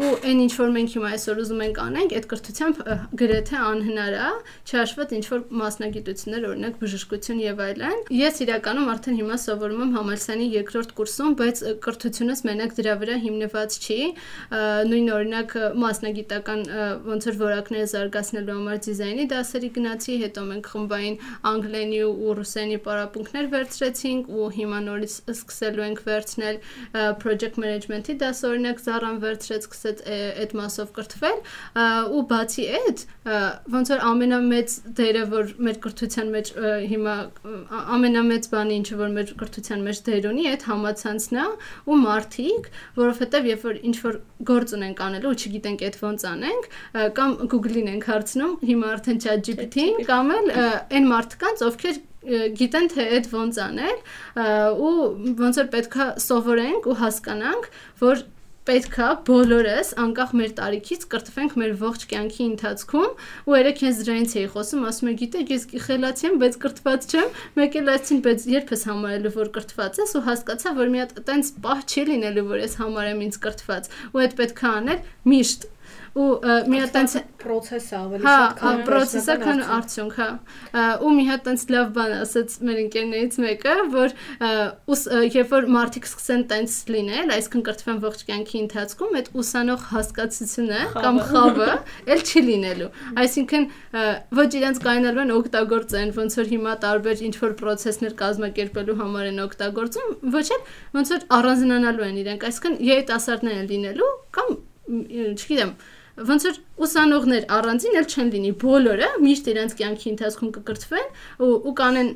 [0.00, 2.80] ու այն ինչ որ մենք հիմա այսօր ուզում ենք անենք, այդ կրթությամբ
[3.20, 4.30] գրեթե անհնար է,
[4.70, 10.46] չհաշված ինչ որ մասնագիտություններ, օրինակ բժշկություն եւ այլն։ Ես իրականում արդեն հիմա սովորում եմ համալսարանի
[10.60, 14.00] երկրորդ կուրսում, բայց կրթությունս մենակ դրա վրա հիմնված չի։
[14.90, 16.64] Նույն օրինակ մասնագիտական
[17.10, 21.16] ոնց որ որակները զարգացնելու համար դիզայնի դասերի գնացի, հետո մենք խմբային
[21.50, 26.60] անգլենի ու ռուսերենի պարապմունքներ վերցրեցինք ու հիմա նորից սկսելու ենք վերցնել
[27.22, 31.38] project management-ի դաս օրինակ Զարան վերցրեց, սկսեց այդ մասով կրթվել
[32.10, 33.04] ու բացի այդ
[33.74, 36.52] ոնց որ ամենամեծ դերը որ մեր կրթության մեջ
[36.90, 37.14] հիմա
[37.96, 41.46] ամենամեծ բանը ինչը որ մեր կրթության մեջ դեր ունի այդ համացանցն է
[41.90, 46.68] ու մարդիկ որովհետև երբ որ ինչ որ գործ ունենք անելու ու չգիտենք այդ ոնց անենք
[47.20, 53.30] կամ Google-ին ենք հարցնում հիմա արդեն ChatGPT-ին կամ էլ այն մարդկանց ովքեր գիտեն թե այդ
[53.32, 54.02] ոնց անել
[54.88, 54.96] ու
[55.40, 58.22] ոնց որ պետքա սովորենք ու հասկանանք որ
[58.68, 64.50] պետքա բոլորս անկախ մեր տարիքից կրթվենք մեր ողջ կյանքի ընթացքում ու երեք ես դրանից էի
[64.52, 68.72] խոսում ասում եմ գիտեք ես խելացի եմ բայց կրթված չեմ մեկ էլ ասին բայց երբ
[68.76, 72.64] ես համարելու որ կրթված ես ու հասկացա որ մի հատ այտենց պահ չի լինելու որ
[72.68, 75.04] ես համարեմ ինձ կրթված ու այդ պետքա անել
[75.34, 75.68] միշտ
[76.18, 76.28] ու
[76.70, 81.44] մի հատ տենց process ավելի հա, շատ քան process-ը քան արդյունք, հա։ Ու մի հատ
[81.46, 84.14] տենց լավ բան ասաց մեր ընկերներից մեկը, որ
[85.36, 91.20] երբ որ մարդիկ սկսեն տենց լինել, այսինքն կրթվեն ողջ կյանքի ընթացքում, այդ ուսանող հասկացությունը կամ
[91.30, 91.70] խավը
[92.10, 92.90] էլ չի լինելու։
[93.24, 93.68] Այսինքն
[94.40, 99.40] ոչ իրենց կայնալու են օգտագործեն, ոնց որ հիմա տարբեր ինչ որ process-ներ կազմակերպելու համար են
[99.46, 100.66] օգտագործում, ոչ էլ
[100.98, 104.54] ոնց որ առանձնանալու են իրենք, այսինքն երիտասարդներ են լինելու կամ
[104.90, 105.74] չգիտեմ,
[106.30, 111.08] ոնց որ ուսանողներ առանձին էլ չեն լինի բոլորը միշտ իրենց կյանքի ընթացքում կկրթվեն
[111.46, 112.10] ու ու կանեն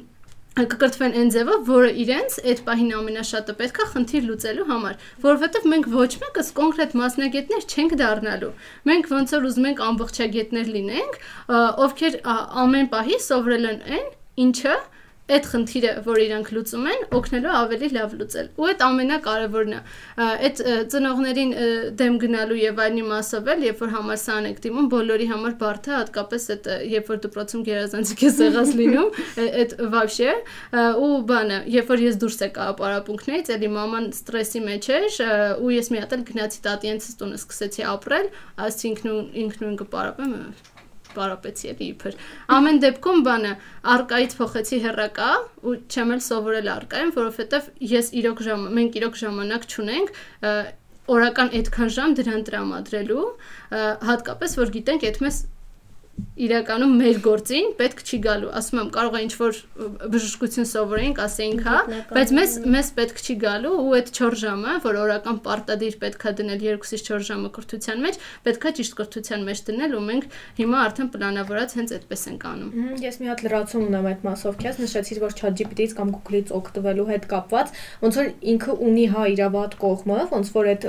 [0.54, 6.10] կկրթվեն այն ձևով, որը իրենց այդ պահին ամենաշատը պետքա խնդիր լուծելու համար, որովհետև մենք ոչ
[6.22, 8.52] մեկս կոնկրետ մասնագետներ չենք դառնալու։
[8.90, 11.18] Մենք ոնց որ ուզում ենք ամբողջագետներ լինենք,
[11.88, 12.18] ովքեր
[12.62, 14.06] ամեն պահի սովորել են այն,
[14.46, 14.76] ինչը
[15.24, 19.78] այդ խնդիրը, որ իրանք լուծում են, օգնելու ավելի լավ լուծել։ Ու այդ ամենակարևորն է։
[20.24, 20.60] Այդ
[20.92, 21.54] ծնողներին
[22.00, 25.94] դեմ գնալու եւ այլնի մասով էլ, երբ որ համալսարան եք դիմում, բոլորի համար բարդ է,
[25.94, 29.08] հատկապես այդ երբ որ դպրոցում գերազանցիկ է եղած լինում,
[29.64, 30.36] այդ վավշե
[31.04, 35.08] ու բանը, երբ որ ես դուրս եկա ապարապունքներից, էլի մաման ստրեսի մեջ էր
[35.64, 38.30] ու ես մի հատ էլ գնացի տատիենցս տունը սկսեցի ապրել,
[38.68, 40.38] ասի ինքնուն ինքնուն կպարապեմ
[41.18, 42.16] պարապեցի էլի իբր։
[42.58, 43.52] Ամեն դեպքում բանը
[43.94, 45.30] արկայից փոխեցի հերակա
[45.64, 50.14] ու չեմ էլ սովորել արկայում, որովհետև ես իրոք ժամ մենք իրոք ժամանակ չունենք
[51.14, 53.24] օրական այդքան ժամ դրան տրամադրելու,
[54.08, 55.40] հատկապես որ գիտենք այդ մեզ
[56.34, 59.58] իրականում մեր գործին պետք չի գալու։ Ասում եմ, կարող է ինչ որ
[60.14, 61.76] բժշկություն սովորենք, ասեինք, հա,
[62.10, 66.58] բայց մեզ մեզ պետք չի գալու ու այդ 4 ժամը, որ օրական պարտադիր պետքա դնել
[66.64, 71.76] 2-ից 4 ժամը կրթության մեջ, պետքա ճիշտ կրթության մեջ դնել ու մենք հիմա արդեն պլանավորած
[71.78, 72.74] հենց այդպես ենք անում։
[73.04, 77.28] Ես մի հատ լրացում ունեմ այդ մասով, քեզ նշեցիր, որ ChatGPT-ից կամ Google-ից օգտվելու հետ
[77.30, 77.72] կապված,
[78.04, 80.86] ոնց որ ինքը ունի հա իր վատ կողմը, ոնց որ այդ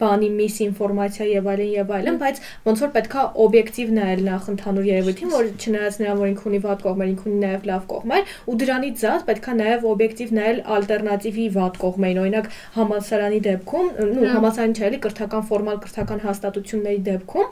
[0.00, 4.88] բանի միս ինֆորմացիա եւ այլն եւ այլն, բայց ոնց որ պետքա օբյեկտիվ նայել նախ ընդհանուր
[4.90, 8.56] երևույթին, որ չնայած նրան, որ ինքը ունի վատ կողմեր, ինքը ունի նաև լավ կողմեր, ու
[8.60, 14.84] դրանից զատ պետքա նաև օբյեկտիվ նայել ալտերնատիվի վատ կողմերին, օրինակ համալսարանի դեպքում, նու համալսարանի չէ,
[14.90, 17.46] էլի կրթական ֆորմալ կրթական հաստատությունների դեպքում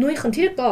[0.00, 0.70] նույն խնդիրը կա,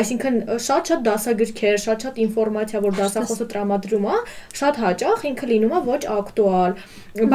[0.00, 4.20] այսինքն շատ-շատ դասագրքեր, շատ-շատ ինֆորմացիա, որ դասախոսը տրամադրում է,
[4.60, 6.78] շատ հաճախ ինքը լինում է ոչ ակտուալ,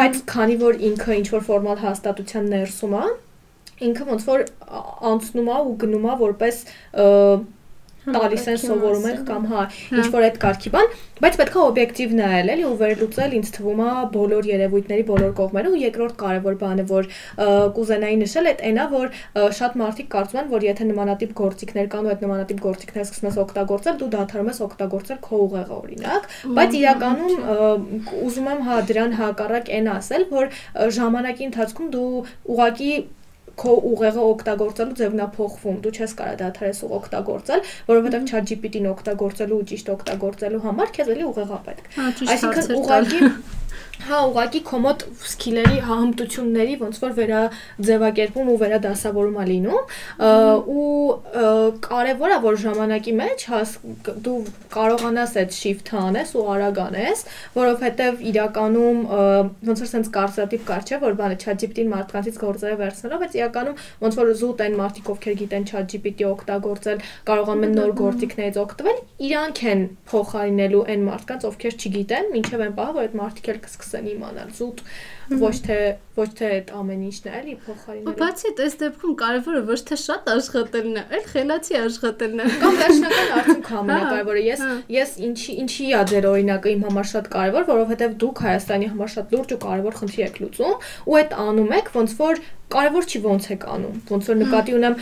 [0.02, 3.06] բայց քանի որ ինքը ինչ որ ֆորմալ հաստատության ներսում է,
[3.89, 4.46] ինքը ոնց որ
[5.13, 6.63] անցնում է ու գնում է որպես
[8.02, 9.63] տալիս են սովորում ենք կամ հա
[9.94, 10.88] ինչ որ այդ կարգի բան,
[11.22, 15.82] բայց պետքա օբյեկտիվ նայել էլի ու վերլուծել ինձ թվում է բոլոր երևույթների բոլոր կողմերը ու
[15.82, 17.10] երկրորդ կարևոր բանը որ
[17.78, 19.08] կուզենայի նշել այդ այնա որ
[19.62, 23.39] շատ մարդիկ կարծում են որ եթե նմանատիպ գործիքներ կան ու այդ նմանատիպ գործիքներ սկսում ես
[23.46, 27.34] օգտագործել դու դադարում ես օգտագործել քո ուղեղը օրինակ բայց իրականում
[28.26, 30.54] ուզում եմ հա դրան հակառակ այն ասել որ
[30.98, 32.08] ժամանակի ընթացքում դու
[32.56, 32.94] ուղակի
[33.60, 39.60] քո ուղեղը օգտագործելու ձևն է փոխվում։ Դու չես կարող դադարես ու օգտագործել, որովհետև ChatGPT-ն օգտագործելու
[39.62, 43.20] ու ճիշտ օգտագործելու համար քեզ էլի ուղեղա պետք։ հա, Այսինքն ուղղակի
[44.02, 49.92] Հա, ուղղակի կոմոդ սկիլերի հմտությունների ոնց որ վերաձևակերպում ու վերադասավորում է լինում
[50.74, 50.86] ու
[51.42, 51.44] ը,
[51.86, 53.76] կարևոր է որ ժամանակի մեջ հաս
[54.26, 54.38] դու
[54.74, 57.22] կարողանաս այդ shift-ը անես ու արագ անես,
[57.60, 59.04] որովհետև իրականում
[59.70, 64.20] ոնց որ sense կարծրատիպ կար չէ, որ բանը ChatGPT-ին մարդկանցից գործերը վերցնելով, բայց իրականում ոնց
[64.22, 69.86] որ զուտ այն մարդիկ, ովքեր գիտեն ChatGPT օգտագործել, կարողանում են նոր գործիքներից օգտվել, իրանք են
[70.12, 74.84] փոխարինելու այն մարդկանց, ովքեր չգիտեն, ինչև այն պահը, որ այդ մարդիկ էլ կսկսեն իմանալ զուտ
[75.42, 75.78] ոչ թե
[76.18, 79.78] ոչ թե այդ ամեն ինչն է, էլի Ու փոխարինելու։ բացի այդ, այս դեպքում կարևորը ոչ
[79.88, 85.14] թե շատ աշխատելն է, այլ խելացի աշխատելն է։ Կամ վերջնական արդյունքը ամենակարևորը։ Ես հա։ ես
[85.32, 89.56] ինչի ինչի է ձեր օրինակը իմ համար շատ կարևոր, որովհետև դուք Հայաստանի համար շատ լուրջ
[89.56, 90.76] ու կարևոր խնդիր եք լուծում
[91.12, 94.95] ու այդ անում եք ոնց որ կարևոր չի ոնց եք անում։ Ոնց որ նկատի ունեմ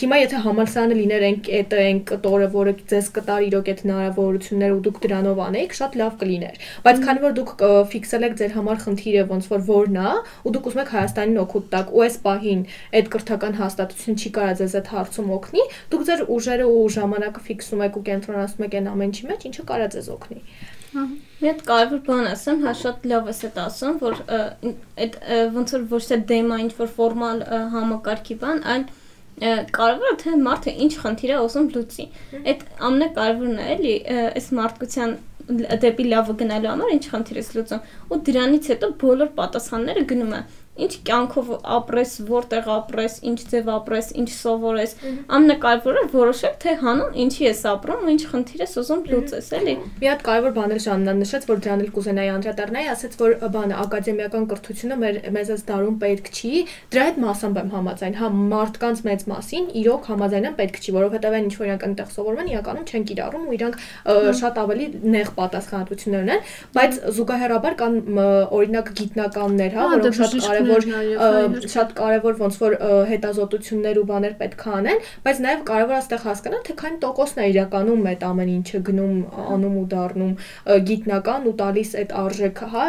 [0.00, 4.82] հիմա եթե համալսարանը լիներ այն կետը, այն կտորը, որը ձեզ կտար իրոք այդ հնարավորությունները ու
[4.86, 9.24] դուք դրանով անեիք, շատ լավ կլիներ։ Բայց քանի որ դուք ֆիքսել եք ձեր համար խնդիրը
[9.32, 12.62] ոնց որ որն է, ու դուք ուզում եք Հայաստանին օգուտ տակ, ու այս պահին
[13.02, 17.84] այդ կրթական հաստատությունը չի կարա ձեզ այդ հարցում օգնի, դուք ձեր ուժերը ու ժամանակը ֆիքսում
[17.88, 20.42] եք ու կենտրոնացնում եք այն ամենի մեջ, ինչը կարա ձեզ օգնի։
[21.42, 24.18] Մի հատ կարևոր բան ասեմ, հա շատ լավ ես այդ ասում, որ
[25.02, 25.16] այդ
[25.56, 28.84] ոնց որ ոչ թե դեմա ինչ որ ֆորմալ համակարգի բան, այլ
[29.74, 32.06] կարևորը թե մարդը ինչ խնդիր է ուզում լուծի։
[32.52, 35.14] Այդ ամենակարևորն է, էլի, այս մարդկության
[35.82, 40.42] դեպի լավը գնալու համար ինչ խնդիր ես լուծում։ Ու դրանից հետո բոլոր պատասխանները գնում է
[40.72, 44.94] ինչ կյանքով ապրես, որտեղ ապրես, ինչ ձև ապրես, ինչ սովորես։
[45.36, 50.08] Ամենակարևորը որոշել թե հանուն ինչի ես ապրում ու ինչ խնդիր ես ուզում լուծես, էլի։ Մի
[50.08, 54.46] հատ կարևոր բան էլ Ժաննան նշեց, որ դրան էլ կուզենայի անդրադառնայի, ասաց, որ բանը ակադեմիական
[54.52, 56.52] կրթությունը մեր մեզ այս դարում պետք չի։
[56.92, 61.36] Դրա հետ մասամբ եմ համաձայն։ Հա, մարդկանց մեծ մասին իրոք համաձայն եմ պետք չի, որովհետև
[61.36, 63.76] այն ինչ որ իրանք այնտեղ սովորում են, իրականում չեն կիրառում ու իրանք
[64.42, 67.96] շատ ավելի նեղ պատասխանատվություններ ունեն, բայց զուգահեռաբար կան
[68.62, 72.76] օրինակ գիտնականներ, հա, Հա, որոնք շատ կարևոր այո, շատ կարևոր ոնց որ
[73.12, 77.42] հետազոտություններ ու բաներ պետք է անեն, բայց նաև կարևոր է այստեղ հասկանալ, թե քանի տոկոսն
[77.42, 79.16] է իրականում այդ ամեն ինչը գնում
[79.56, 80.34] անում ու դառնում
[80.92, 82.86] գիտնական ու տալիս այդ արժեքը, հա,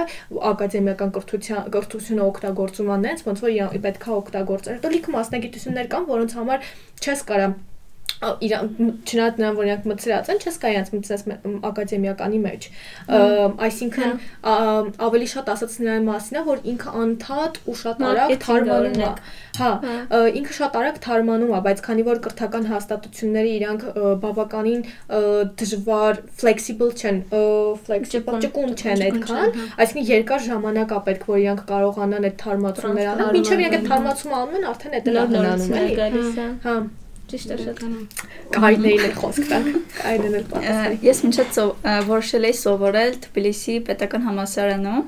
[0.54, 3.54] ակադեմիական կրթության կրթությունը օգտագործում անենց, ոնց որ
[3.84, 7.48] պետք է օգտագործել։ Հետո լիքը մասնագիտություններ կան, որոնց համար չես կարա
[8.48, 8.68] իրան
[9.04, 11.22] չնայած նրան որ իրանք մցրած են, չես կա իրանք մցրած
[11.70, 12.68] ակադեմիականի մեջ։
[13.14, 13.20] Ը,
[13.68, 14.12] Այսինքն
[14.44, 14.56] ա,
[15.08, 19.12] ավելի շատ ասած նրան մասին է, որ ինքը անդադ ու շատ արագ թարմանում է։
[19.54, 23.84] Հա, ը, ինքը շատ արագ թարմանում է, բայց քանի որ կրթական հաստատությունները իրանք
[24.24, 24.82] բավականին
[25.62, 27.20] դժվար flexible չեն,
[27.88, 33.14] flexible Ճկուն- չեն այդքան, հա։ այսինքն երկար ժամանակ է պետք որ իրանք կարողանան այդ թարմացումները
[33.14, 35.86] անել, մինչև իրանք այդ թարմացումը անում են, արդեն Նոր հնանում է։
[36.64, 36.76] Հա,
[37.34, 37.80] Ճիշտ է շատ։
[38.54, 41.60] Կարիներին էլ խոսք տակ, կարիներին էլ պատասխան։ Ես մինչև
[42.10, 45.00] որոշել էի սովորել Թբիլիսի պետական համալսարանում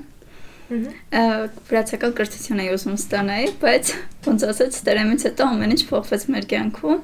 [0.66, 3.92] վրացական կրթություն էի ուզում ստանալ, բայց
[4.26, 7.04] ոնց ասած դերեմից հետո ամեն ինչ փոխվեց մեր կյանքում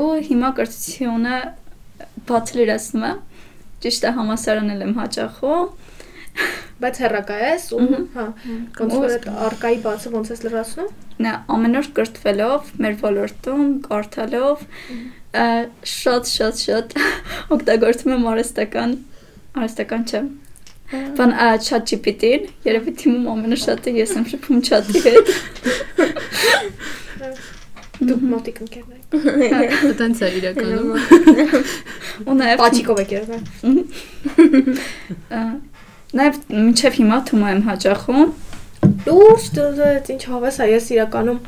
[0.00, 1.34] ու հիմա կրթությունը
[2.30, 3.12] բացլերացնում է
[3.84, 5.85] ճիշտ է համալսարանել եմ հաճախում
[6.76, 7.84] Բայց հերակա ես ու
[8.16, 8.24] հա,
[8.78, 10.90] ոնց որ այդ արկայի բացը ոնց ես լրացնում։
[11.24, 14.66] նա ամեն օր կրթվելով մեր ոլորտում կարդալով
[15.96, 16.96] շատ շատ շատ
[17.56, 18.98] օգտագործում եմ արհեստական
[19.56, 20.20] արհեստական չէ
[20.86, 21.32] Բան
[21.66, 25.26] chat GPT-ին, երևի թիմում ամենաշատը ես եմ շփում chat-ի հետ։
[28.06, 29.00] Դուք մոտիկ ընկերներ
[29.48, 30.88] եք։ Այդտենց է իրականում։
[32.30, 33.42] Ու նաև Պաչիկով եք եղել։
[36.16, 38.28] նաև մինչև հիմա թվում եմ հաճախում։
[39.06, 41.40] Լուրջ դες ինչ հավես է, ես իրականում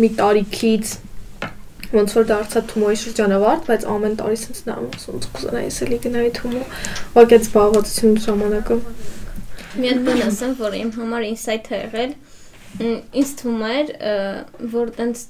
[0.00, 0.92] մի տարիքից
[1.90, 6.60] ոնց որ դարձա Թումոյի շրջանավարտ, բայց ամեն տարի sense նայում, ոնց կուզենայի էլի գնայի Թումո։
[7.10, 8.76] Ուղղակի այդ զբաղվածություն ժամանակը։
[9.80, 12.14] Մի հատ բան ասեմ, որ իմ համար ինսայթ է եղել։
[13.20, 13.92] Ինձ թվում էր,
[14.76, 15.24] որ տենց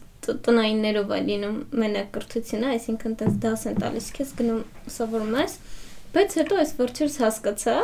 [0.44, 4.60] տնայիններով է լինում մենակ կրթությունը, այսինքն տենց դաս են տալիս քեզ գնում
[4.96, 5.54] սովորում ես,
[6.14, 7.76] բայց հետո այս վերջերս հասկացա,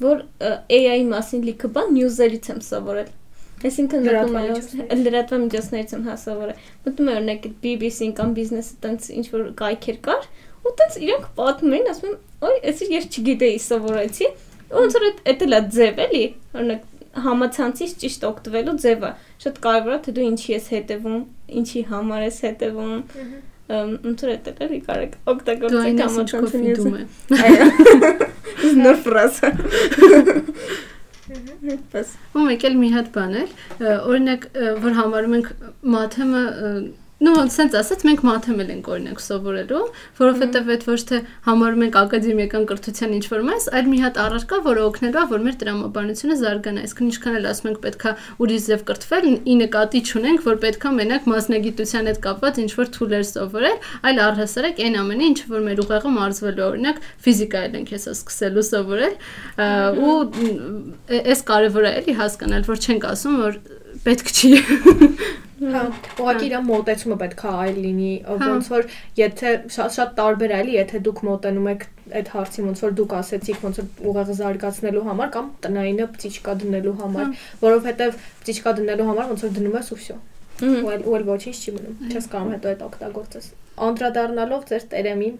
[0.00, 3.10] որ AI-ի մասին լիքը բան նյուզերից եմ սովորել։
[3.60, 9.08] Այսինքն մտնում եմ Լրատվամիջոցներից։ լրատվա միջոցներից եմ հասավորել։ Մտնում եմ օրինակ BBC-ին կամ բիզնեսը տենց
[9.20, 10.28] ինչ որ կայքեր կար,
[10.60, 14.30] ու տենց իրանք պատմում էին, ասում եմ, «Ոյ, էսի ես չգիտեի սովորեցի»։
[14.70, 16.24] ոնց որ այդ այդ էլ է ձև էլի,
[16.56, 16.82] օրինակ
[17.24, 19.10] համացանցից ճիշտ օգտվելու ձևը։
[19.44, 21.22] Շատ կարևոր է թե դու ինչի ես հետևում,
[21.60, 23.32] ինչի համար ես հետևում։ Ըմ,
[23.70, 27.04] Էլ էլի կարեք օգտագործել այն ես ինչ կոֆի դում է։
[27.40, 27.66] Այո։
[28.84, 29.50] Նոր ֆրազա։
[31.92, 33.52] Պես։ Ու մեկ էլ մի հատ բան էլ,
[34.10, 34.46] օրինակ,
[34.82, 35.50] որ համարում ենք
[35.94, 36.42] մաթեմը
[37.20, 39.80] նո sense ասած մենք մաթեմել ենք օրինակ սովորելու,
[40.20, 44.60] որովհետև այդ ոչ թե համարում ենք ակադեմիական կրթության ինչ որ մաս, այլ մի հատ առարկա,
[44.64, 48.84] որը օգնելու է, որ մեր տրամաբանությունը զարգանա։ Այսինքն ինչքան էլ ասում ենք պետքա ուրիշ ձև
[48.88, 54.22] կրթվել, ի նկատի չունենք, որ պետքա մենակ մասնագիտության հետ կապված ինչ որ թուլեր սովորել, այլ
[54.30, 59.14] առհասարակ այն ամենը, ինչ որ մեր ուղեղը մարզվելու օրինակ ֆիզիկայել ենք հեսա սկսելու սովորել,
[60.00, 60.16] ու
[61.20, 63.60] այս կարևոր է էլի հասկանալ, որ չենք ասում, որ
[64.06, 64.52] պետք չի
[65.60, 65.80] Հա,
[66.22, 68.86] ուղղակի իր մոտեցումը պետք է այլ լինի, ոնց որ
[69.20, 71.84] եթե շատ շատ տարբեր է, էլի, եթե դուք մոտենում եք
[72.20, 76.96] այդ հարցին, ոնց որ դուք ասեցիք, ոնց որ ուղեղը զարգացնելու համար կամ տնայինը պտիչկա դնելու
[77.00, 80.18] համար, որովհետև պտիչկա դնելու համար ոնց որ դնում ես ու վсё։
[80.60, 83.46] Ու էլ ու էլ ոչինչ չի մնում։ Չես կարող հետո այդ օգտագործես։
[83.90, 85.30] Անդրադառնալով ձեր տերեմի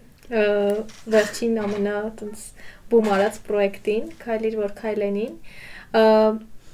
[1.11, 2.45] վերջին ամենա տենց
[2.91, 5.35] բում արած պրոյեկտին, Քայլիր որ Քայլենին,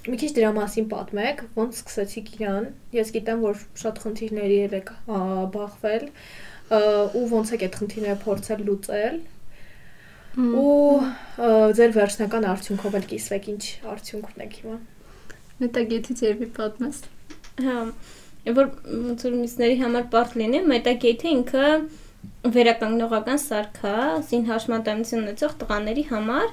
[0.08, 4.91] մի քիչ դրա մասին պատմեք, ոնց սկսեցիք իրան։ Ես գիտեմ, որ շատ խնդիրների եք
[5.55, 6.05] բախվել
[7.18, 9.20] ու ոնց եք այդ խնդիրները փորձել լուծել։
[10.38, 10.72] Ու
[11.78, 14.78] ձեր վերջնական արդյունքով էլ կիսվեք, ինչ արդյունք ունեք հիմա։
[15.58, 16.99] Մետագեթից երբի պատմես։
[17.68, 17.78] Հա,
[18.58, 18.68] որ
[19.08, 21.72] ոնց որ միսների համար բարդ լինի, մետագեթը ինքը
[22.58, 23.95] վերականգնողական սարք է,
[24.30, 26.47] զին հաշմանդամություն ունեցող տղաների համար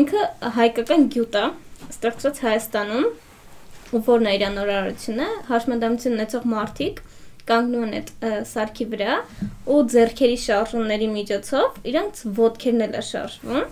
[0.00, 0.26] ինքը
[0.60, 1.44] հայկական գյուտ է,
[1.88, 3.08] ստեղծված Հայաստանում,
[3.90, 7.00] ու որն է իր նորարարությունը, հաշմանդամություն ունեցող մարդիկ
[7.50, 8.10] կանգնում են այդ
[8.50, 9.14] սարքի վրա
[9.74, 13.64] ու зерքերի շարժումների միջոցով իրենց ոտքերն էլ է շարժվում։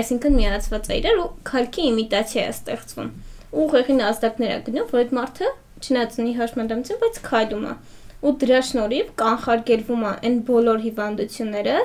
[0.00, 3.12] Այսինքն միացված է իրար ու քալքի իմիտացիա է ստեղծվում։
[3.56, 5.52] Ու ուղեղին ազդակներ է գնում, որ այդ մարդը
[5.86, 7.74] չնայած ունի հաշմանդամություն, բայց քայլում է։
[8.26, 11.78] Ու դրա շնորհիվ կանխարգելվում է այն բոլոր հիվանդությունները,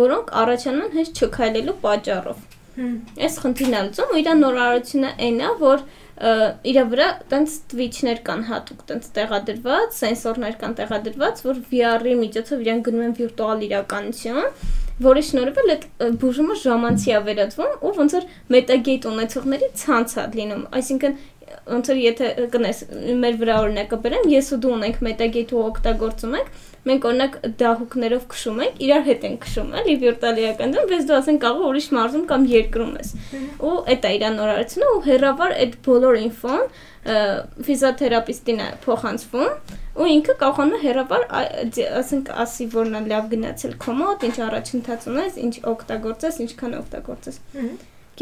[0.00, 2.38] որոնք առաջանում են հեշտ չքայլելու պատճառով։
[2.74, 5.84] Այս խնդիրն է լուծում ու իր նորարարությունը այն է, որ
[6.70, 12.82] իր վրա տենց twitch-ներ կան հատուկ տենց տեղադրված, սենսորներ կան տեղադրված, որ VR-ի միջոցով իրեն
[12.88, 14.50] գնում են վիրտուալ իրականություն,
[15.04, 15.86] որի շնորհիվ էլ այդ
[16.22, 21.16] բուժումը ժամանցի է վերածվում ու ոնց որ մետագեյտ ունեցողների ցանց է լինում, այսինքն
[21.74, 22.78] ոնց որ եթե կնես
[23.24, 26.48] մեր վրա օրինակը բերեմ, ես ու դու ունենք մետագեյտ ու օգտագործում ենք,
[26.84, 31.38] մենք օրինակ դահուկներով քշում ենք, իրար հետ ենք քշում, էլի վիրտուալիական դեմ, բայց դու ասեն
[31.44, 33.12] կարող ուրիշ մարզում կամ երկրում ես։
[33.64, 36.68] Ու այդ է իր նորարարությունը ու հերավար այդ բոլոր ինֆոն
[37.64, 41.24] ֆիզիոթերապիստին է փոխանցվում ու ինքը կարողանում է հերավար
[42.00, 47.38] ասենք ասի որն է լավ գնացել քո մոտ, ինչ առաջընթաց ունես, ինչ օգտագործես, ինչքան օգտագործես։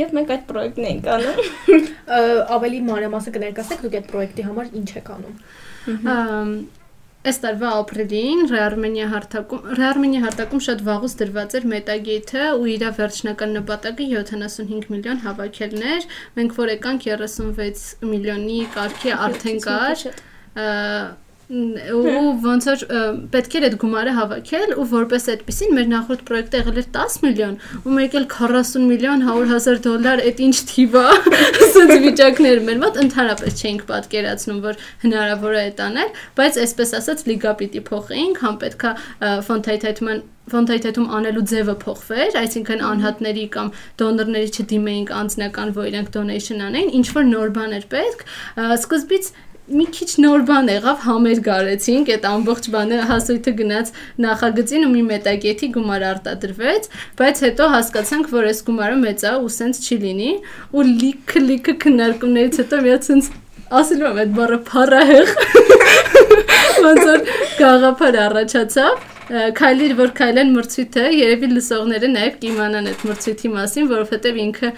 [0.03, 1.89] Եվ մենք այդ պրոյեկտն ենք անում։
[2.59, 5.37] Ավելի մանրամասը կներկայացնեք դուք այդ պրոյեկտի համար ինչ եք անում։
[7.23, 13.55] Այս տարվա ապրիլին Ռեարմենիա հարթակում Ռեարմենիա հարթակում շատ վաղուց դրված էր մետագեյթը ու իր վերջնական
[13.57, 16.09] նպատակը 75 միլիոն հավաքելներ։
[16.41, 20.05] Մենք որ եկանք 36 միլիոնի կարգի արդեն կար
[21.53, 22.83] ու ոնց որ
[23.33, 27.57] պետք էր այդ գումարը հավաքել ու որպես այդպեսին մեր նախորդ պրոյեկտը եղել էր 10 միլիոն
[27.83, 31.05] ու մեկ էլ 40 միլիոն 100 հազար դոլար այդ ինչ թիվ է
[31.67, 37.27] ասած վիճակներ մեր մոտ ընդհանրապես չէինք պատկերացնում որ հնարավոր է այդ անել բայց այսպես ասած
[37.33, 38.95] լիգա պիտի փոխեինք համ պետքա
[39.53, 43.69] ֆոնտայթայթման ֆոնտայթեթում անելու ձևը փոխվեր, այսինքն անհատների կամ
[44.03, 48.25] դոնորների չդիմեինք անձնական, որ իրենք donation անեին, ինչ որ նոր բան էր պետք։
[48.83, 49.31] Սկզբից
[49.73, 53.93] մի քիչ նոր բան եղավ, համեր գարեցինք, այդ ամբողջ բանը հասույթը գնաց
[54.25, 56.89] նախագծին ու մի մետագետի գումար արտադրվեց,
[57.21, 60.33] բայց հետո հասկացանք, որ այս գումարը մեծ է ու սենց չի լինի
[60.73, 63.31] ու լիքը լիքը քննարկումներից հետո միած սենց
[63.83, 65.33] ասելու եմ այդ բառը փառահեղ
[66.85, 67.25] ոնց որ
[67.63, 74.73] գաղափար առաջացավ քայլիր որ քայլեն մրցույթը երևի լսողները նաև կիմանան այդ մրցույթի մասին, որովհետև ինքը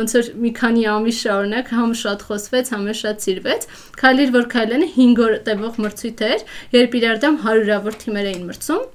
[0.00, 3.66] ոնց որ մի քանի ամիս շարունակ համ շատ խոսվեց, համ շատ սիրվեց։
[4.04, 8.88] Քայլիր որ քայլենը 5 օր տևող մրցույթ էր, երբ իրար դեմ հարյուրավոր թիմեր էին մրցում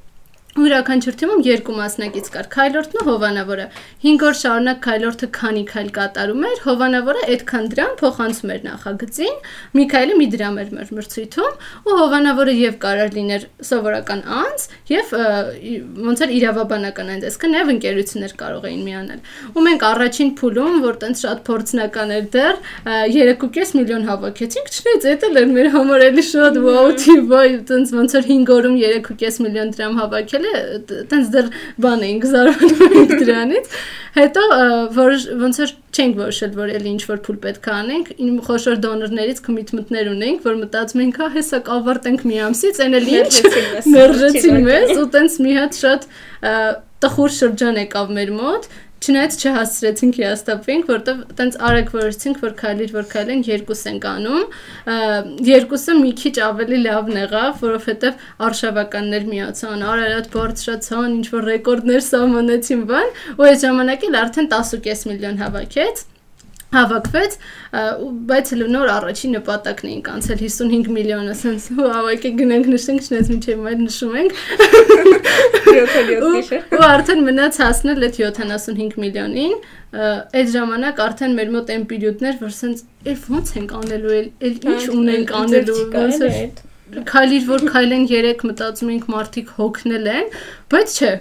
[0.55, 3.63] Յուրաքանչյուր թիմում երկու մասնակից կար՝ Քայլորդն ու Հովանավորը։
[4.05, 9.35] 5 օր շարունակ Քայլորդը քանի քայլ կատարում էր, Հովանավորը այդքան դրամ փոխանցում էր նախագծին,
[9.75, 15.11] մի քայլը մի դրամ էր մեր մրցույթում, ու Հովանավորը եւ կարար լիներ սովորական անձ եւ
[16.07, 19.19] ոնց էր իրավաբանական այն դեսքը նաեւ ընկերություններ կարող էին միանալ։
[19.59, 22.55] Ու մենք առաջին փուլում, որ տենց շատ փորձնական էր դեռ
[23.11, 27.35] 3.5 միլիոն հավաքեցինք, չնայած դա էլ էր մեր համար էլի շատ վաու թիվ,
[27.65, 30.53] տենց ոնց էր 5 օրում 3.5 միլիոն դրամ հավաքել է,
[31.11, 31.51] տենց դեռ
[31.85, 33.75] բան էինք զարմանում դրանից։
[34.15, 34.43] Հետո
[34.95, 38.79] որ ոնց որ չենք որոշել, որ էլի ինչ որ փուլ պետք է անենք, իմ խոշոր
[38.85, 43.33] դոնորներից կոմիտմենտներ ունենք, որ մտածում ենք, հա, հեսա կավարտենք մի ամսից, այն էլ ինչ
[43.95, 46.09] մերժեցին մեզ ու տենց մի հատ շատ
[47.05, 48.69] տխուր շրջան եկավ մեր մոտ,
[49.03, 54.55] Չնայած չհասցրեցինք հիաստապվենք, որտեվ տենց արագ որոշեցինք, որ քայլիր, որ քայլենք երկուս ենք անում։
[55.49, 62.83] Երկուսը մի քիչ ավելի լավն եղավ, որովհետև արշավականներ միացան, Արարատ բարձրացան, ինչ որ ռեկորդներ սահմանեցին
[62.95, 66.05] բան, ու այդ ժամանակ էլ արդեն 10.5 միլիոն հավաքեց
[66.76, 67.38] հավաքվեց,
[68.32, 73.69] բայց նոր առաջին նպատակն էինք անցել 55 միլիոնը, ասենց վաու, եկեք գնանք նշենք, չնայած միջև
[73.71, 74.32] այդ նշում ենք։
[75.65, 79.55] 7-7 ու, արդեն մնաց հասնել այդ 75 միլիոնին
[79.95, 84.28] այդ ժամանակ արդեն մեր մոտ այն պիրյոդներ որ սենց էլ ոնց ենք անելու էլ
[84.71, 90.28] ինչ ունենք անելու ոնց որ քայլիր որ քայլեն 3 մտածում ենք մարդիկ հոգնել են
[90.76, 91.13] բայց չէ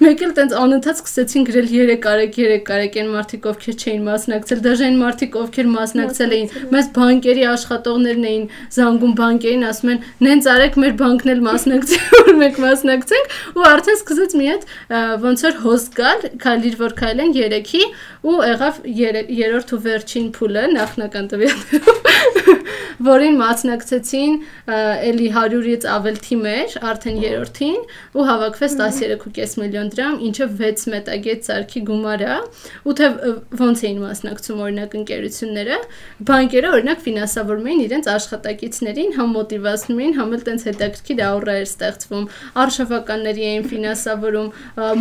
[0.00, 4.62] Մեկ էլ տենց անընդհատ սկսեցին գրել 3 արեք 3 արեք այն մարդիկ ովքեր չէին մասնակցել
[4.64, 8.46] դաժե այն մարդիկ ովքեր մասնակցել էին մեզ բանկերի աշխատողներն էին
[8.76, 12.00] զանգում բանկերին ասում են նենց արեք մեր բանկն էլ մասնակցի
[12.30, 14.66] որ մենք մասնակցենք ու արդեն սկսեց մի հատ
[15.26, 17.84] ոնց որ հոստ գալ քայլիր որ քայլեն 3-ի
[18.30, 18.80] ու եղավ
[19.40, 22.59] երրորդ ու վերջին փուլը նախնական տվյալներով
[23.06, 24.34] որին մասնակցեցին
[25.10, 27.78] էլի 100-ից ավել թիմեր արդեն երրորդին
[28.16, 32.36] ու հավաքվեց 13.5 միլիոն դրամ, ինչը 6 մետագետ սարքի գումար է,
[32.84, 33.08] ու թե
[33.60, 35.80] ոնց էին մասնակցում օրինակ ընկերությունները,
[36.30, 41.68] բանկերը օրինակ ֆինանսավորում էին իրենց աշխատակիցներին, համ մոտիվացնում էին, համ էլ տենց հետաքրքիր աուրա էր
[41.70, 42.28] ստեղծվում,
[42.64, 44.48] արշավականների էին ֆինանսավորում,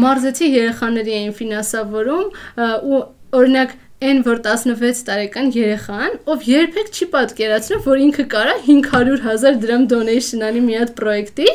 [0.06, 2.28] մարզեցի երեխաների էին ֆինանսավորում
[2.90, 3.02] ու
[3.40, 9.82] օրինակ այն որ 16 տարեկան երեխան, ով երբեք չի պատկերացնում, որ ինքը կարա 500.000 դրամ
[9.92, 11.48] donation անի մի հատ պրոյեկտի,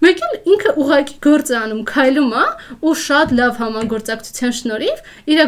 [0.00, 2.44] մեկ էլ ինքը ուղակի գործ է անում, քայլում է
[2.88, 5.02] ու շատ լավ համագործակցության շնորհիվ
[5.34, 5.42] իր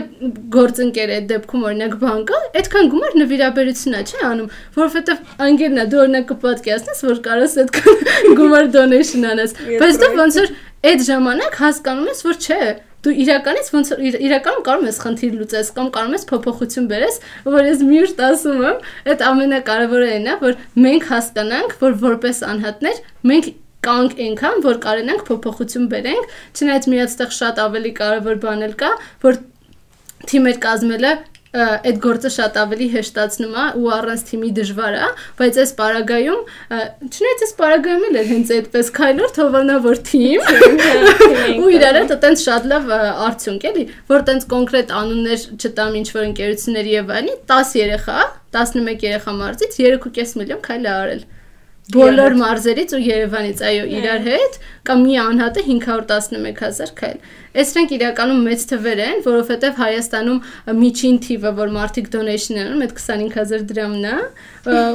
[0.58, 6.02] գործընկերը այդ դեպքում օրինակ բանկը այդքան գումար նվիրաբերություն է չի անում, որովհետև անգերն է դու
[6.04, 8.06] օրինակ կպատկերացնես, որ կարաս այդքան
[8.42, 10.56] գումար donation անես, բայց դու ոնց որ
[10.92, 12.60] այդ ժամանակ հասկանում ես, որ չէ,
[13.02, 13.88] դու իրականից ոնց
[14.26, 17.16] իրականում կարող ես խնդիր լուծես կամ կարող ես փոփոխություն բերես,
[17.50, 18.78] որ ես միշտ ասում եմ,
[19.12, 23.50] այդ ամենակարևորը այն է, որ մենք հասկանանք, որ որպես անհատներ մենք
[23.82, 28.90] կանք այնքան, որ կարենանք փոփոխություն բերենք, չնայած միացտեղ շատ ավելի կարևոր բան էլ կա,
[29.26, 29.40] որ
[30.30, 31.12] թիմեր կազմելը
[31.52, 35.08] այդ գործը շատ ավելի հեշտացնում է ու առանց թիմի դժվար է,
[35.40, 36.46] բայց այս պարագայում,
[37.12, 40.48] չնայած այս պարագայում էլ հենց այդպես քայլոր թողանավոր թիմ,
[41.60, 42.88] ու իրար հետ այտենց շատ լավ
[43.28, 48.18] արդյունք էլի, որ այտենց կոնկրետ անուններ չտամ ինչ որ ընկերությունների եւ այլն, 10 երեխա,
[48.56, 51.22] 11 երեխա մարզից 3.5 միլիոն քայլ է արել։
[51.92, 57.16] Բոլոր մարզերից ու Երևանից, այո, իրար հետ կամ մի անհատը 511000 քայլ։
[57.52, 60.38] Այսրանք իրականում մեծ թվեր են, որովհետև Հայաստանում
[60.82, 64.16] միջին թիվը, որ մարդիկ donation են անում, այդ 25000 դրամն է,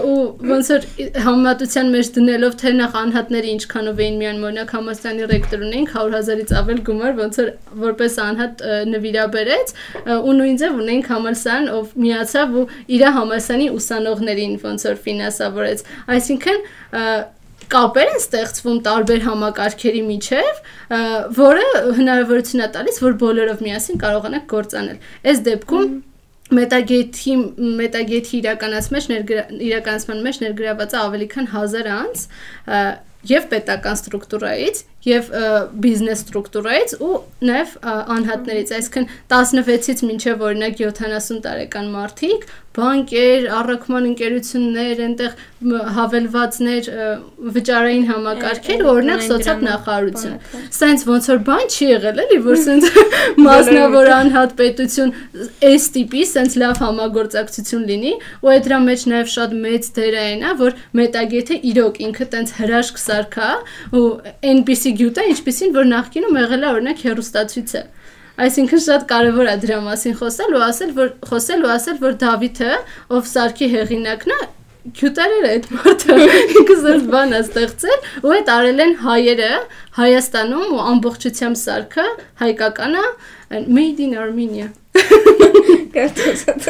[0.08, 0.16] ու
[0.51, 0.88] ոնց որ
[1.28, 6.82] համեմատության մեջ դնելով թե նախ անհատները ինչքանով էին միան մոնակ համաստանի ռեկտոր ունեինք 100000-ից ավել
[6.88, 7.53] գումար, ոնց որ
[7.86, 9.74] որպես անհատ նվիրաբերեց,
[10.18, 15.84] ու նույն ձև ունենք համալսարան, ով միացավ ու իր համալսանի ուսանողներին ոնց որ ֆինանսավորեց։
[16.18, 16.64] Այսինքն
[17.74, 20.59] կապեր են ստեղծվում տարբեր համակարգերի միջև,
[21.38, 21.65] որը
[21.97, 25.97] հնարավորություն է տալիս, որ բոլորով միասին կարողանանք գործանել։ Այս դեպքում
[26.47, 27.34] Մետագեթի
[27.78, 32.22] մետագեթի իրականացման մեջ ներգրա, իրականացման մեջ ներգրաված ավելի քան 1000 անց
[33.28, 35.28] եւ պետական ստրուկտուրայից եւ
[35.84, 37.18] բիզնես ստրուկտուրայից ու
[37.48, 37.76] նաեւ
[38.18, 45.38] անհատներից, այսինքն 16-ից մինչեւ օրինակ 70 տարեկան մարդիկ, բանկեր, առաքման ընկերություններ, այնտեղ
[45.98, 46.89] հավելվածներ,
[47.56, 50.36] վճարային համակարգեր, օրինակ սոցիալ նախարարություն։
[50.78, 52.86] Սենց ոնց որ բան չի եղել էլի, որ սենց
[53.48, 55.14] մասնավոր անհատ պետություն
[55.72, 58.14] այս տիպի սենց լավ համագործակցություն լինի,
[58.45, 62.56] ու այդ դրա մեջ նաև շատ մեծ դեր է այնա, որ մետագեթը իրոք ինքը տենց
[62.62, 63.50] հրաշք սարքա
[63.98, 64.06] ու
[64.88, 67.82] այնպիսի գյուտ է, ինչպիսին որ նախկինում եղել է օրինակ հերոստացույցը։
[68.38, 72.72] Այսինքն շատ կարևոր է դրա մասին խոսել ու ասել, որ խոսել ու ասել, որ Դավիթը,
[73.18, 74.40] ով սարքի հեղինակն է,
[74.98, 76.20] քյուտարել է այդ մարդը
[76.62, 79.52] ինքս այս բան է ստեղծել ու այդ արել են հայերը
[79.98, 82.08] Հայաստանում ու ամբողջությամբ սարքը
[82.46, 83.04] հայկականա
[83.68, 84.72] made in Armenia
[85.97, 86.68] Կարտոզած։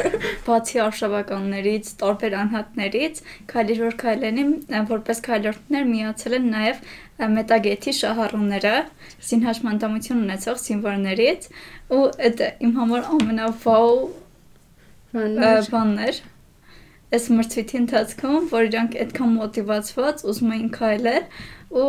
[0.48, 3.20] Բացի արշավականներից, տարբեր անհատներից,
[3.52, 4.46] քայլեր որ քայլենի
[4.92, 6.80] որպես քայլորդներ միացել են նաև
[7.18, 8.74] ը, մետագեթի շահառուները,
[9.32, 11.52] զինհաշմանդամություն ունեցող սիմվոլներից
[11.98, 14.02] ու այդ իմ համար ամենավաու
[15.18, 16.24] ը, բանն էր
[17.08, 21.30] այս մրցույթի ընթացքում, որ իրանք այդքան մոտիվացված ուզում էին քայլել
[21.68, 21.86] ու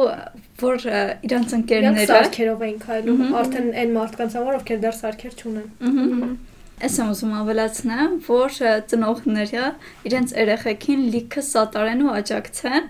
[0.63, 0.85] որ
[1.27, 6.31] իրանց ընկերները սարքերով էին քայլում, արդեն այն մարդկանց համար, ովքեր դեռ սարքեր չունեն։ Ահա։
[6.79, 8.59] Ես եմ ուզում ավելացնեմ, որ
[8.93, 9.65] ծնողները
[10.09, 12.87] իրենց երեխեքին լիքը սատարեն ու աջակցեն,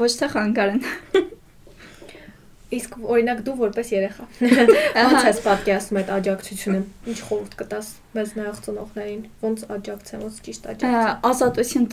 [0.00, 0.82] ոչ թե խանգարեն։
[2.72, 6.78] Իսկ օրինակ դու որպես երեխա ո՞նց ես պատկերացնում այդ աջակցությունը։
[7.12, 11.86] Ինչ խորհուրդ կտաս մեզ նայող ծնողներին, ոնց աջակցեն, ոնց ճիշտ աջակցեն։ ազատություն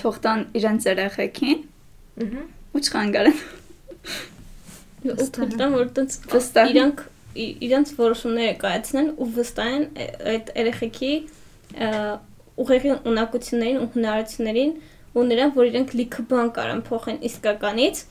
[0.00, 1.60] թող- տան իրենց երեխեքին
[2.22, 3.38] Ահա։ ու չխանգարեն
[5.12, 7.04] ու փոքրան որ տենց Վստահ։ իրանք
[7.36, 9.84] ի- իրանք որոշումները կայացնեն ու վստահեն
[10.32, 11.12] այդ երեխեքի
[12.62, 14.72] ուղեղի ունակություններին ու հնարավորություններին
[15.16, 18.02] ու նրան որ իրենք լիքը բան կարան փոխեն իսկականից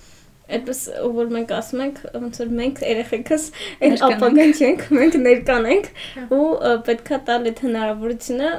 [0.51, 0.79] այդպես
[1.15, 3.43] որ մենք ասում ենք ոնց որ մենք երեխեքս
[3.87, 6.47] այդ ապագան չենք մենք ներկան ենք Հա։ ու
[6.89, 8.49] պետքա տալ այդ հնարավորությունը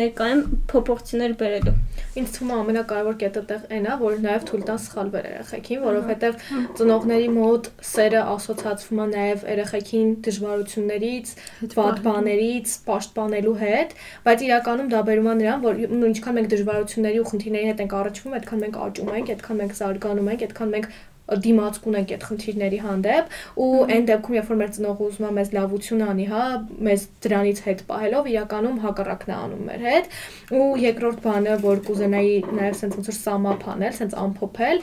[0.00, 1.76] ներկայում փոփոխություններ բերելու
[2.18, 6.40] Ինձ թվում է ամենակարևոր կետը տեղ այն է, որ նաև թույլ տան սխալվել երեխեքին, որովհետև
[6.80, 11.32] ծնողների մոտ սերը ասոցացվում է նաև երեխեքին դժվարություններից,
[11.76, 13.94] վատ բաներից պաշտպանելու հետ,
[14.26, 15.80] բայց իրականում դա բերում է նրան, որ
[16.10, 20.30] ինչքան մենք դժվարությունների ու խնդիրների հետ ենք առնչվում, այդքան մենք աճում ենք, այդքան մենք զարգանում
[20.34, 20.90] ենք, այդքան մենք
[21.30, 25.50] դիմացկուն ենք այդ խնդիրների հանդեպ ու այն դեպքում երբ որ մեր ծնողը ուզում է մեզ
[25.56, 26.44] լավություն անի, հա,
[26.90, 30.14] մեզ դրանից հետ պահելով իրականում հակառակն է անում մեր հետ
[30.60, 34.82] ու երկրորդ բանը որ կուզենայի նաև sense ոնց որ սամապ անել, sense ամփոփել,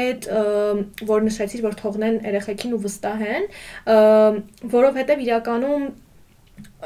[0.00, 0.30] այդ
[1.10, 3.50] որ նշեցիր որ թողնեն երեխեքին ու վստահեն,
[4.76, 5.90] որովհետև իրականում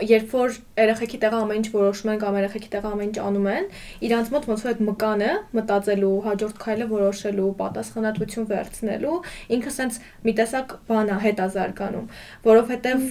[0.02, 3.68] երբ որ երեխեքի տեղը ամեն ինչ որոշում են կամ երեխեքի տեղը ամեն ինչ անում են,
[4.08, 9.16] իրանց մոտ ոնց որ այդ մկանը մտածելու, հաջորդ քայլը որոշելու, պատասխանատվություն վերցնելու,
[9.54, 12.06] ինքը սենց մի տեսակ բան է հետազարգանում,
[12.50, 13.08] որովհետև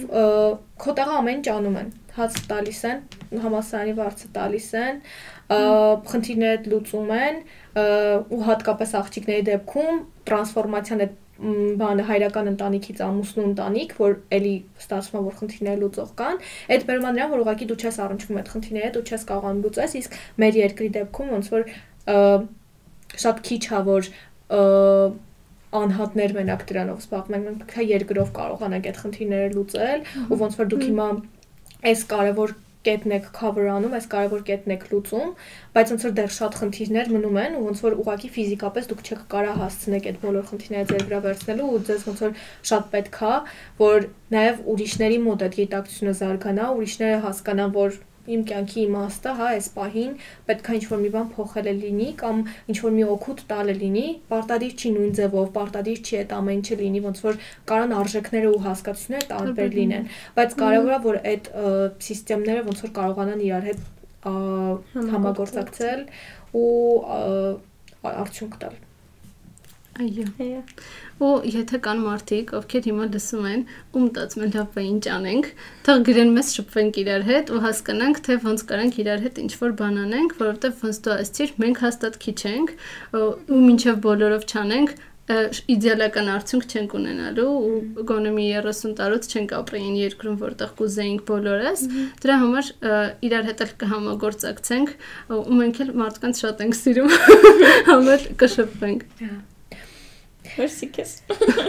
[0.84, 3.00] քո տեղը ամեն ինչ անում են, հաց տալիս են,
[3.44, 5.00] համասարանի վարձը տալիս են,
[6.12, 7.40] խնդիրները լուծում են,
[7.74, 14.54] ու հատկապես աղջիկների դեպքում տրանսֆորմացիան այդ բանը հայրական ընտանիքից ամուսնու ընտանիք, որ էլի
[14.84, 16.38] ստացվում է որ խնդիրները լուծող կան,
[16.74, 19.64] այդ բերում է նրան, որ ուղղակի դու չես առնչվում այդ խնդիրների հետ, դու չես կարողանում
[19.64, 21.66] լուծես, իսկ մեր երկրի դեպքում ոնց որ
[23.24, 24.10] շատ քիչ է որ
[25.74, 30.84] անհատներ մենակ դրանով զբաղվում են, մենք երկրով կարողանանք այդ խնդիրները լուծել, ու ոնց որ դուք
[30.84, 31.08] հիմա
[31.90, 32.54] այս կարևոր
[32.86, 35.30] կետն եք cover անում, այս կարևոր կետն եք լուծում,
[35.74, 39.22] բայց ոնց որ դեռ շատ խնդիրներ մնում են ու ոնց որ ուղղակի ֆիզիկապես դուք չեք
[39.34, 42.34] կարա հասցնեք այդ բոլոր խնդիրները ձեր վրա վերցնելու ու ձեզ ոնց որ
[42.70, 43.36] շատ պետք է,
[43.84, 49.66] որ նաև ուրիշների մոտ այդ գիտակցությունը զարգանա, ուրիշները հասկանան, որ իմ կյանքի իմաստը, հա, այս
[49.74, 50.12] պահին
[50.48, 52.40] պետք է ինչ-որ մի բան փոխել է լինի կամ
[52.74, 56.78] ինչ-որ մի օգուտ տալ է լինի, պարտադիր չի նույն ձևով, պարտադիր չի այդ ամեն ինչը
[56.80, 57.38] լինի, ոնց որ
[57.72, 60.08] կարան արժեքները ու հասկացությունները տարբեր լինեն,
[60.38, 61.74] բայց կարևորը որ այդ ը,
[62.08, 63.84] սիստեմները ոնց որ կարողանան իրար հետ
[64.24, 64.34] ա,
[65.14, 66.08] համագործակցել
[66.64, 66.72] ու
[67.04, 67.20] ա,
[68.14, 68.82] արդյունք տալ։
[69.94, 70.60] Այո։ Այո։
[71.22, 73.60] Ու եթե կան մարդիկ, ովքեր հիմա լսում են,
[73.94, 75.48] ու մտածում են լավ, բա ինչ անենք,
[75.86, 80.00] թող գրեն մեզ շփվենք իրար հետ ու հասկանանք, թե ոնց կարանք իրար հետ ինչ-որ բան
[80.04, 82.74] անենք, որովհետև ոնց դու ասցիր, մենք հաստատ քիչ ենք
[83.14, 89.80] ու մինչև բոլորով չանենք, իդեալական արդյունք չենք ունենալու ու գոնե մի 30 տարուց չենք ապրի
[89.80, 91.86] այն երկրում, որտեղ կուզեինք բոլորս։
[92.20, 92.68] Դրա համար
[93.30, 94.94] իրար հետ էլ կհամագործակցենք
[95.38, 97.18] ու մենք էլ մարդկանց շատ ենք սիրում,
[97.94, 99.08] համար կշփվենք։
[100.54, 101.12] Մերսի քեզ։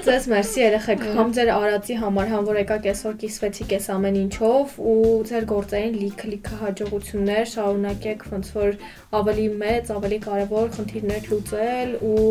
[0.06, 4.76] Ձեզ մերսի երեխեք, համ ձեր արածի համար, համ որ եկաք այսօր կիսվեցիք այս ամեն ինչով
[4.92, 4.96] ու
[5.32, 8.78] ձեր գործային լիքը լիքը հաջողություններ շարունակեք ոնց որ
[9.22, 12.26] ավելի մեծ, ավելի կարևոր խնդիրներ լուծել ու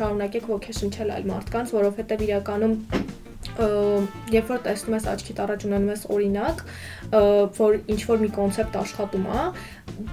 [0.00, 2.78] շարունակեք ոգեշնչել այլ մարդկանց, որովհետև իրականում
[3.40, 6.58] երբ որ տեսնում ես աչքիդ առաջ ունենում ես օրինակ,
[7.56, 9.44] որ ինչ որ մի կոնցեպտ աշխատում է,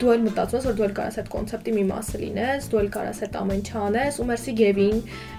[0.02, 2.90] դու էլ մտածում ես, որ դու էլ կարաս այդ կոնցեպտի մի մասը լինես, դու էլ
[2.96, 4.98] կարաս այդ ամեն ինչը անես ու մերսի Գևին,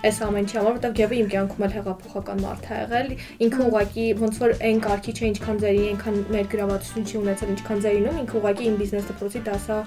[0.09, 3.09] այս ամեն ինչի համար, որովհետև Գևը իմ կյանքում էլ հեղափոխական մարդ է եղել։
[3.49, 7.82] Ինքը ուղակի ոնց որ այն կարգի չէ, ինչքան ձերի, այնքան մեր գրավացություն չի ունեցել, ինչքան
[7.89, 9.78] ձերինում, ինքը ուղակի իմ բիզնես դպրոցի դասա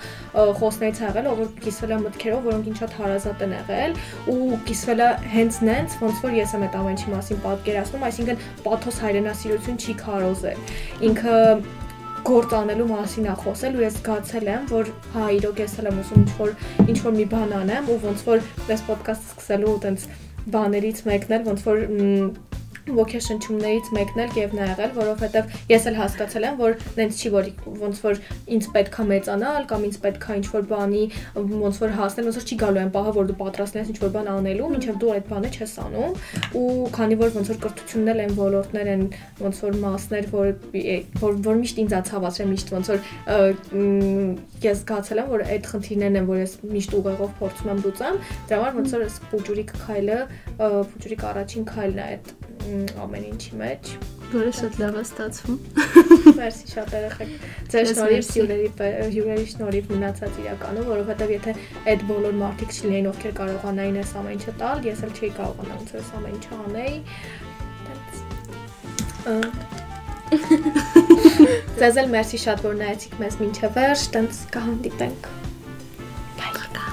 [0.61, 3.91] խոսներից ա եղել, ով որ կիսվել է մտքերով, որոնք ինձ շատ հարազատ են եղել
[4.31, 8.43] ու կիսվել է հենց նենց, ոնց որ ես եմ այդ ամեն ինչի մասին պատկերացնում, այսինքն
[8.65, 10.59] պաթոս հայրենասիրություն չի քարոզել։
[11.11, 11.37] Ինքը
[12.21, 16.01] գործ անելու մասին է խոսել ու ես զգացել եմ, որ հա իրոք ես էլ եմ
[16.01, 16.51] ուզում ինչ-որ
[16.93, 18.43] ինչ-որ մի բան անեմ ու ոնց որ
[18.75, 20.05] այս ոդկասթը սկսելու տենց
[20.53, 21.81] բաներից մեկն էլ ոնց որ
[22.89, 27.49] ոգեշնչումներից մեկն էլ Գևն է եղել, որովհետև ես էլ հասկացել եմ, որ նենց չի որ
[27.81, 28.21] ոնց որ
[28.55, 31.03] ինձ պետքա մեծանալ կամ ինձ պետքա ինչ-որ բանի
[31.61, 34.31] ոնց որ հասնել, ոնց որ չի գալու այն պահը, որ դու պատրաստ ես ինչ-որ բան
[34.31, 36.11] անելու, մինչև դու այդ բանը չես անում
[36.61, 36.65] ու
[36.95, 39.03] քանի որ ոնց որ կրթությունն էլ են ոլորտներ են
[39.41, 40.51] ոնց որ մասներ, որ
[41.21, 42.99] որ, որ միշտ ինձ ա ցավացրել, միշտ ոնց որ
[44.61, 48.21] ես զգացել եմ, որ այդ խնդիրներն են, որ ես միշտ ուղեղով փորձում եմ լուծեմ,
[48.51, 50.19] դրա համար ոնց որ այս փուջուրիկ քայլը,
[50.61, 52.33] փուջուրիկ առաջին քայլն է այդ
[53.03, 53.83] ամեն ինչի մեջ։
[54.31, 55.57] Որը շատ լավ է ստացվում։
[56.37, 57.31] Մերսի շատ երեխեք։
[57.73, 58.69] Ձեր շնորհիվ, հյուրերի
[59.15, 61.51] հյուրերի շնորհիվ մնացած իրականում, որովհետև եթե
[61.91, 65.89] այդ բոլոր մարդիկ չլինեին, ովքեր կարողանային այս ամեն ինչը տալ, ես էլ չէի կարողանա ոնց
[65.99, 66.97] այս ամեն ինչը անեի։
[71.81, 75.31] Ձեզ էլ մերսի շատ, որ նայեցիք մեզ ոչ վերջ, տենց կհանդիպենք։
[76.71, 76.90] Bye.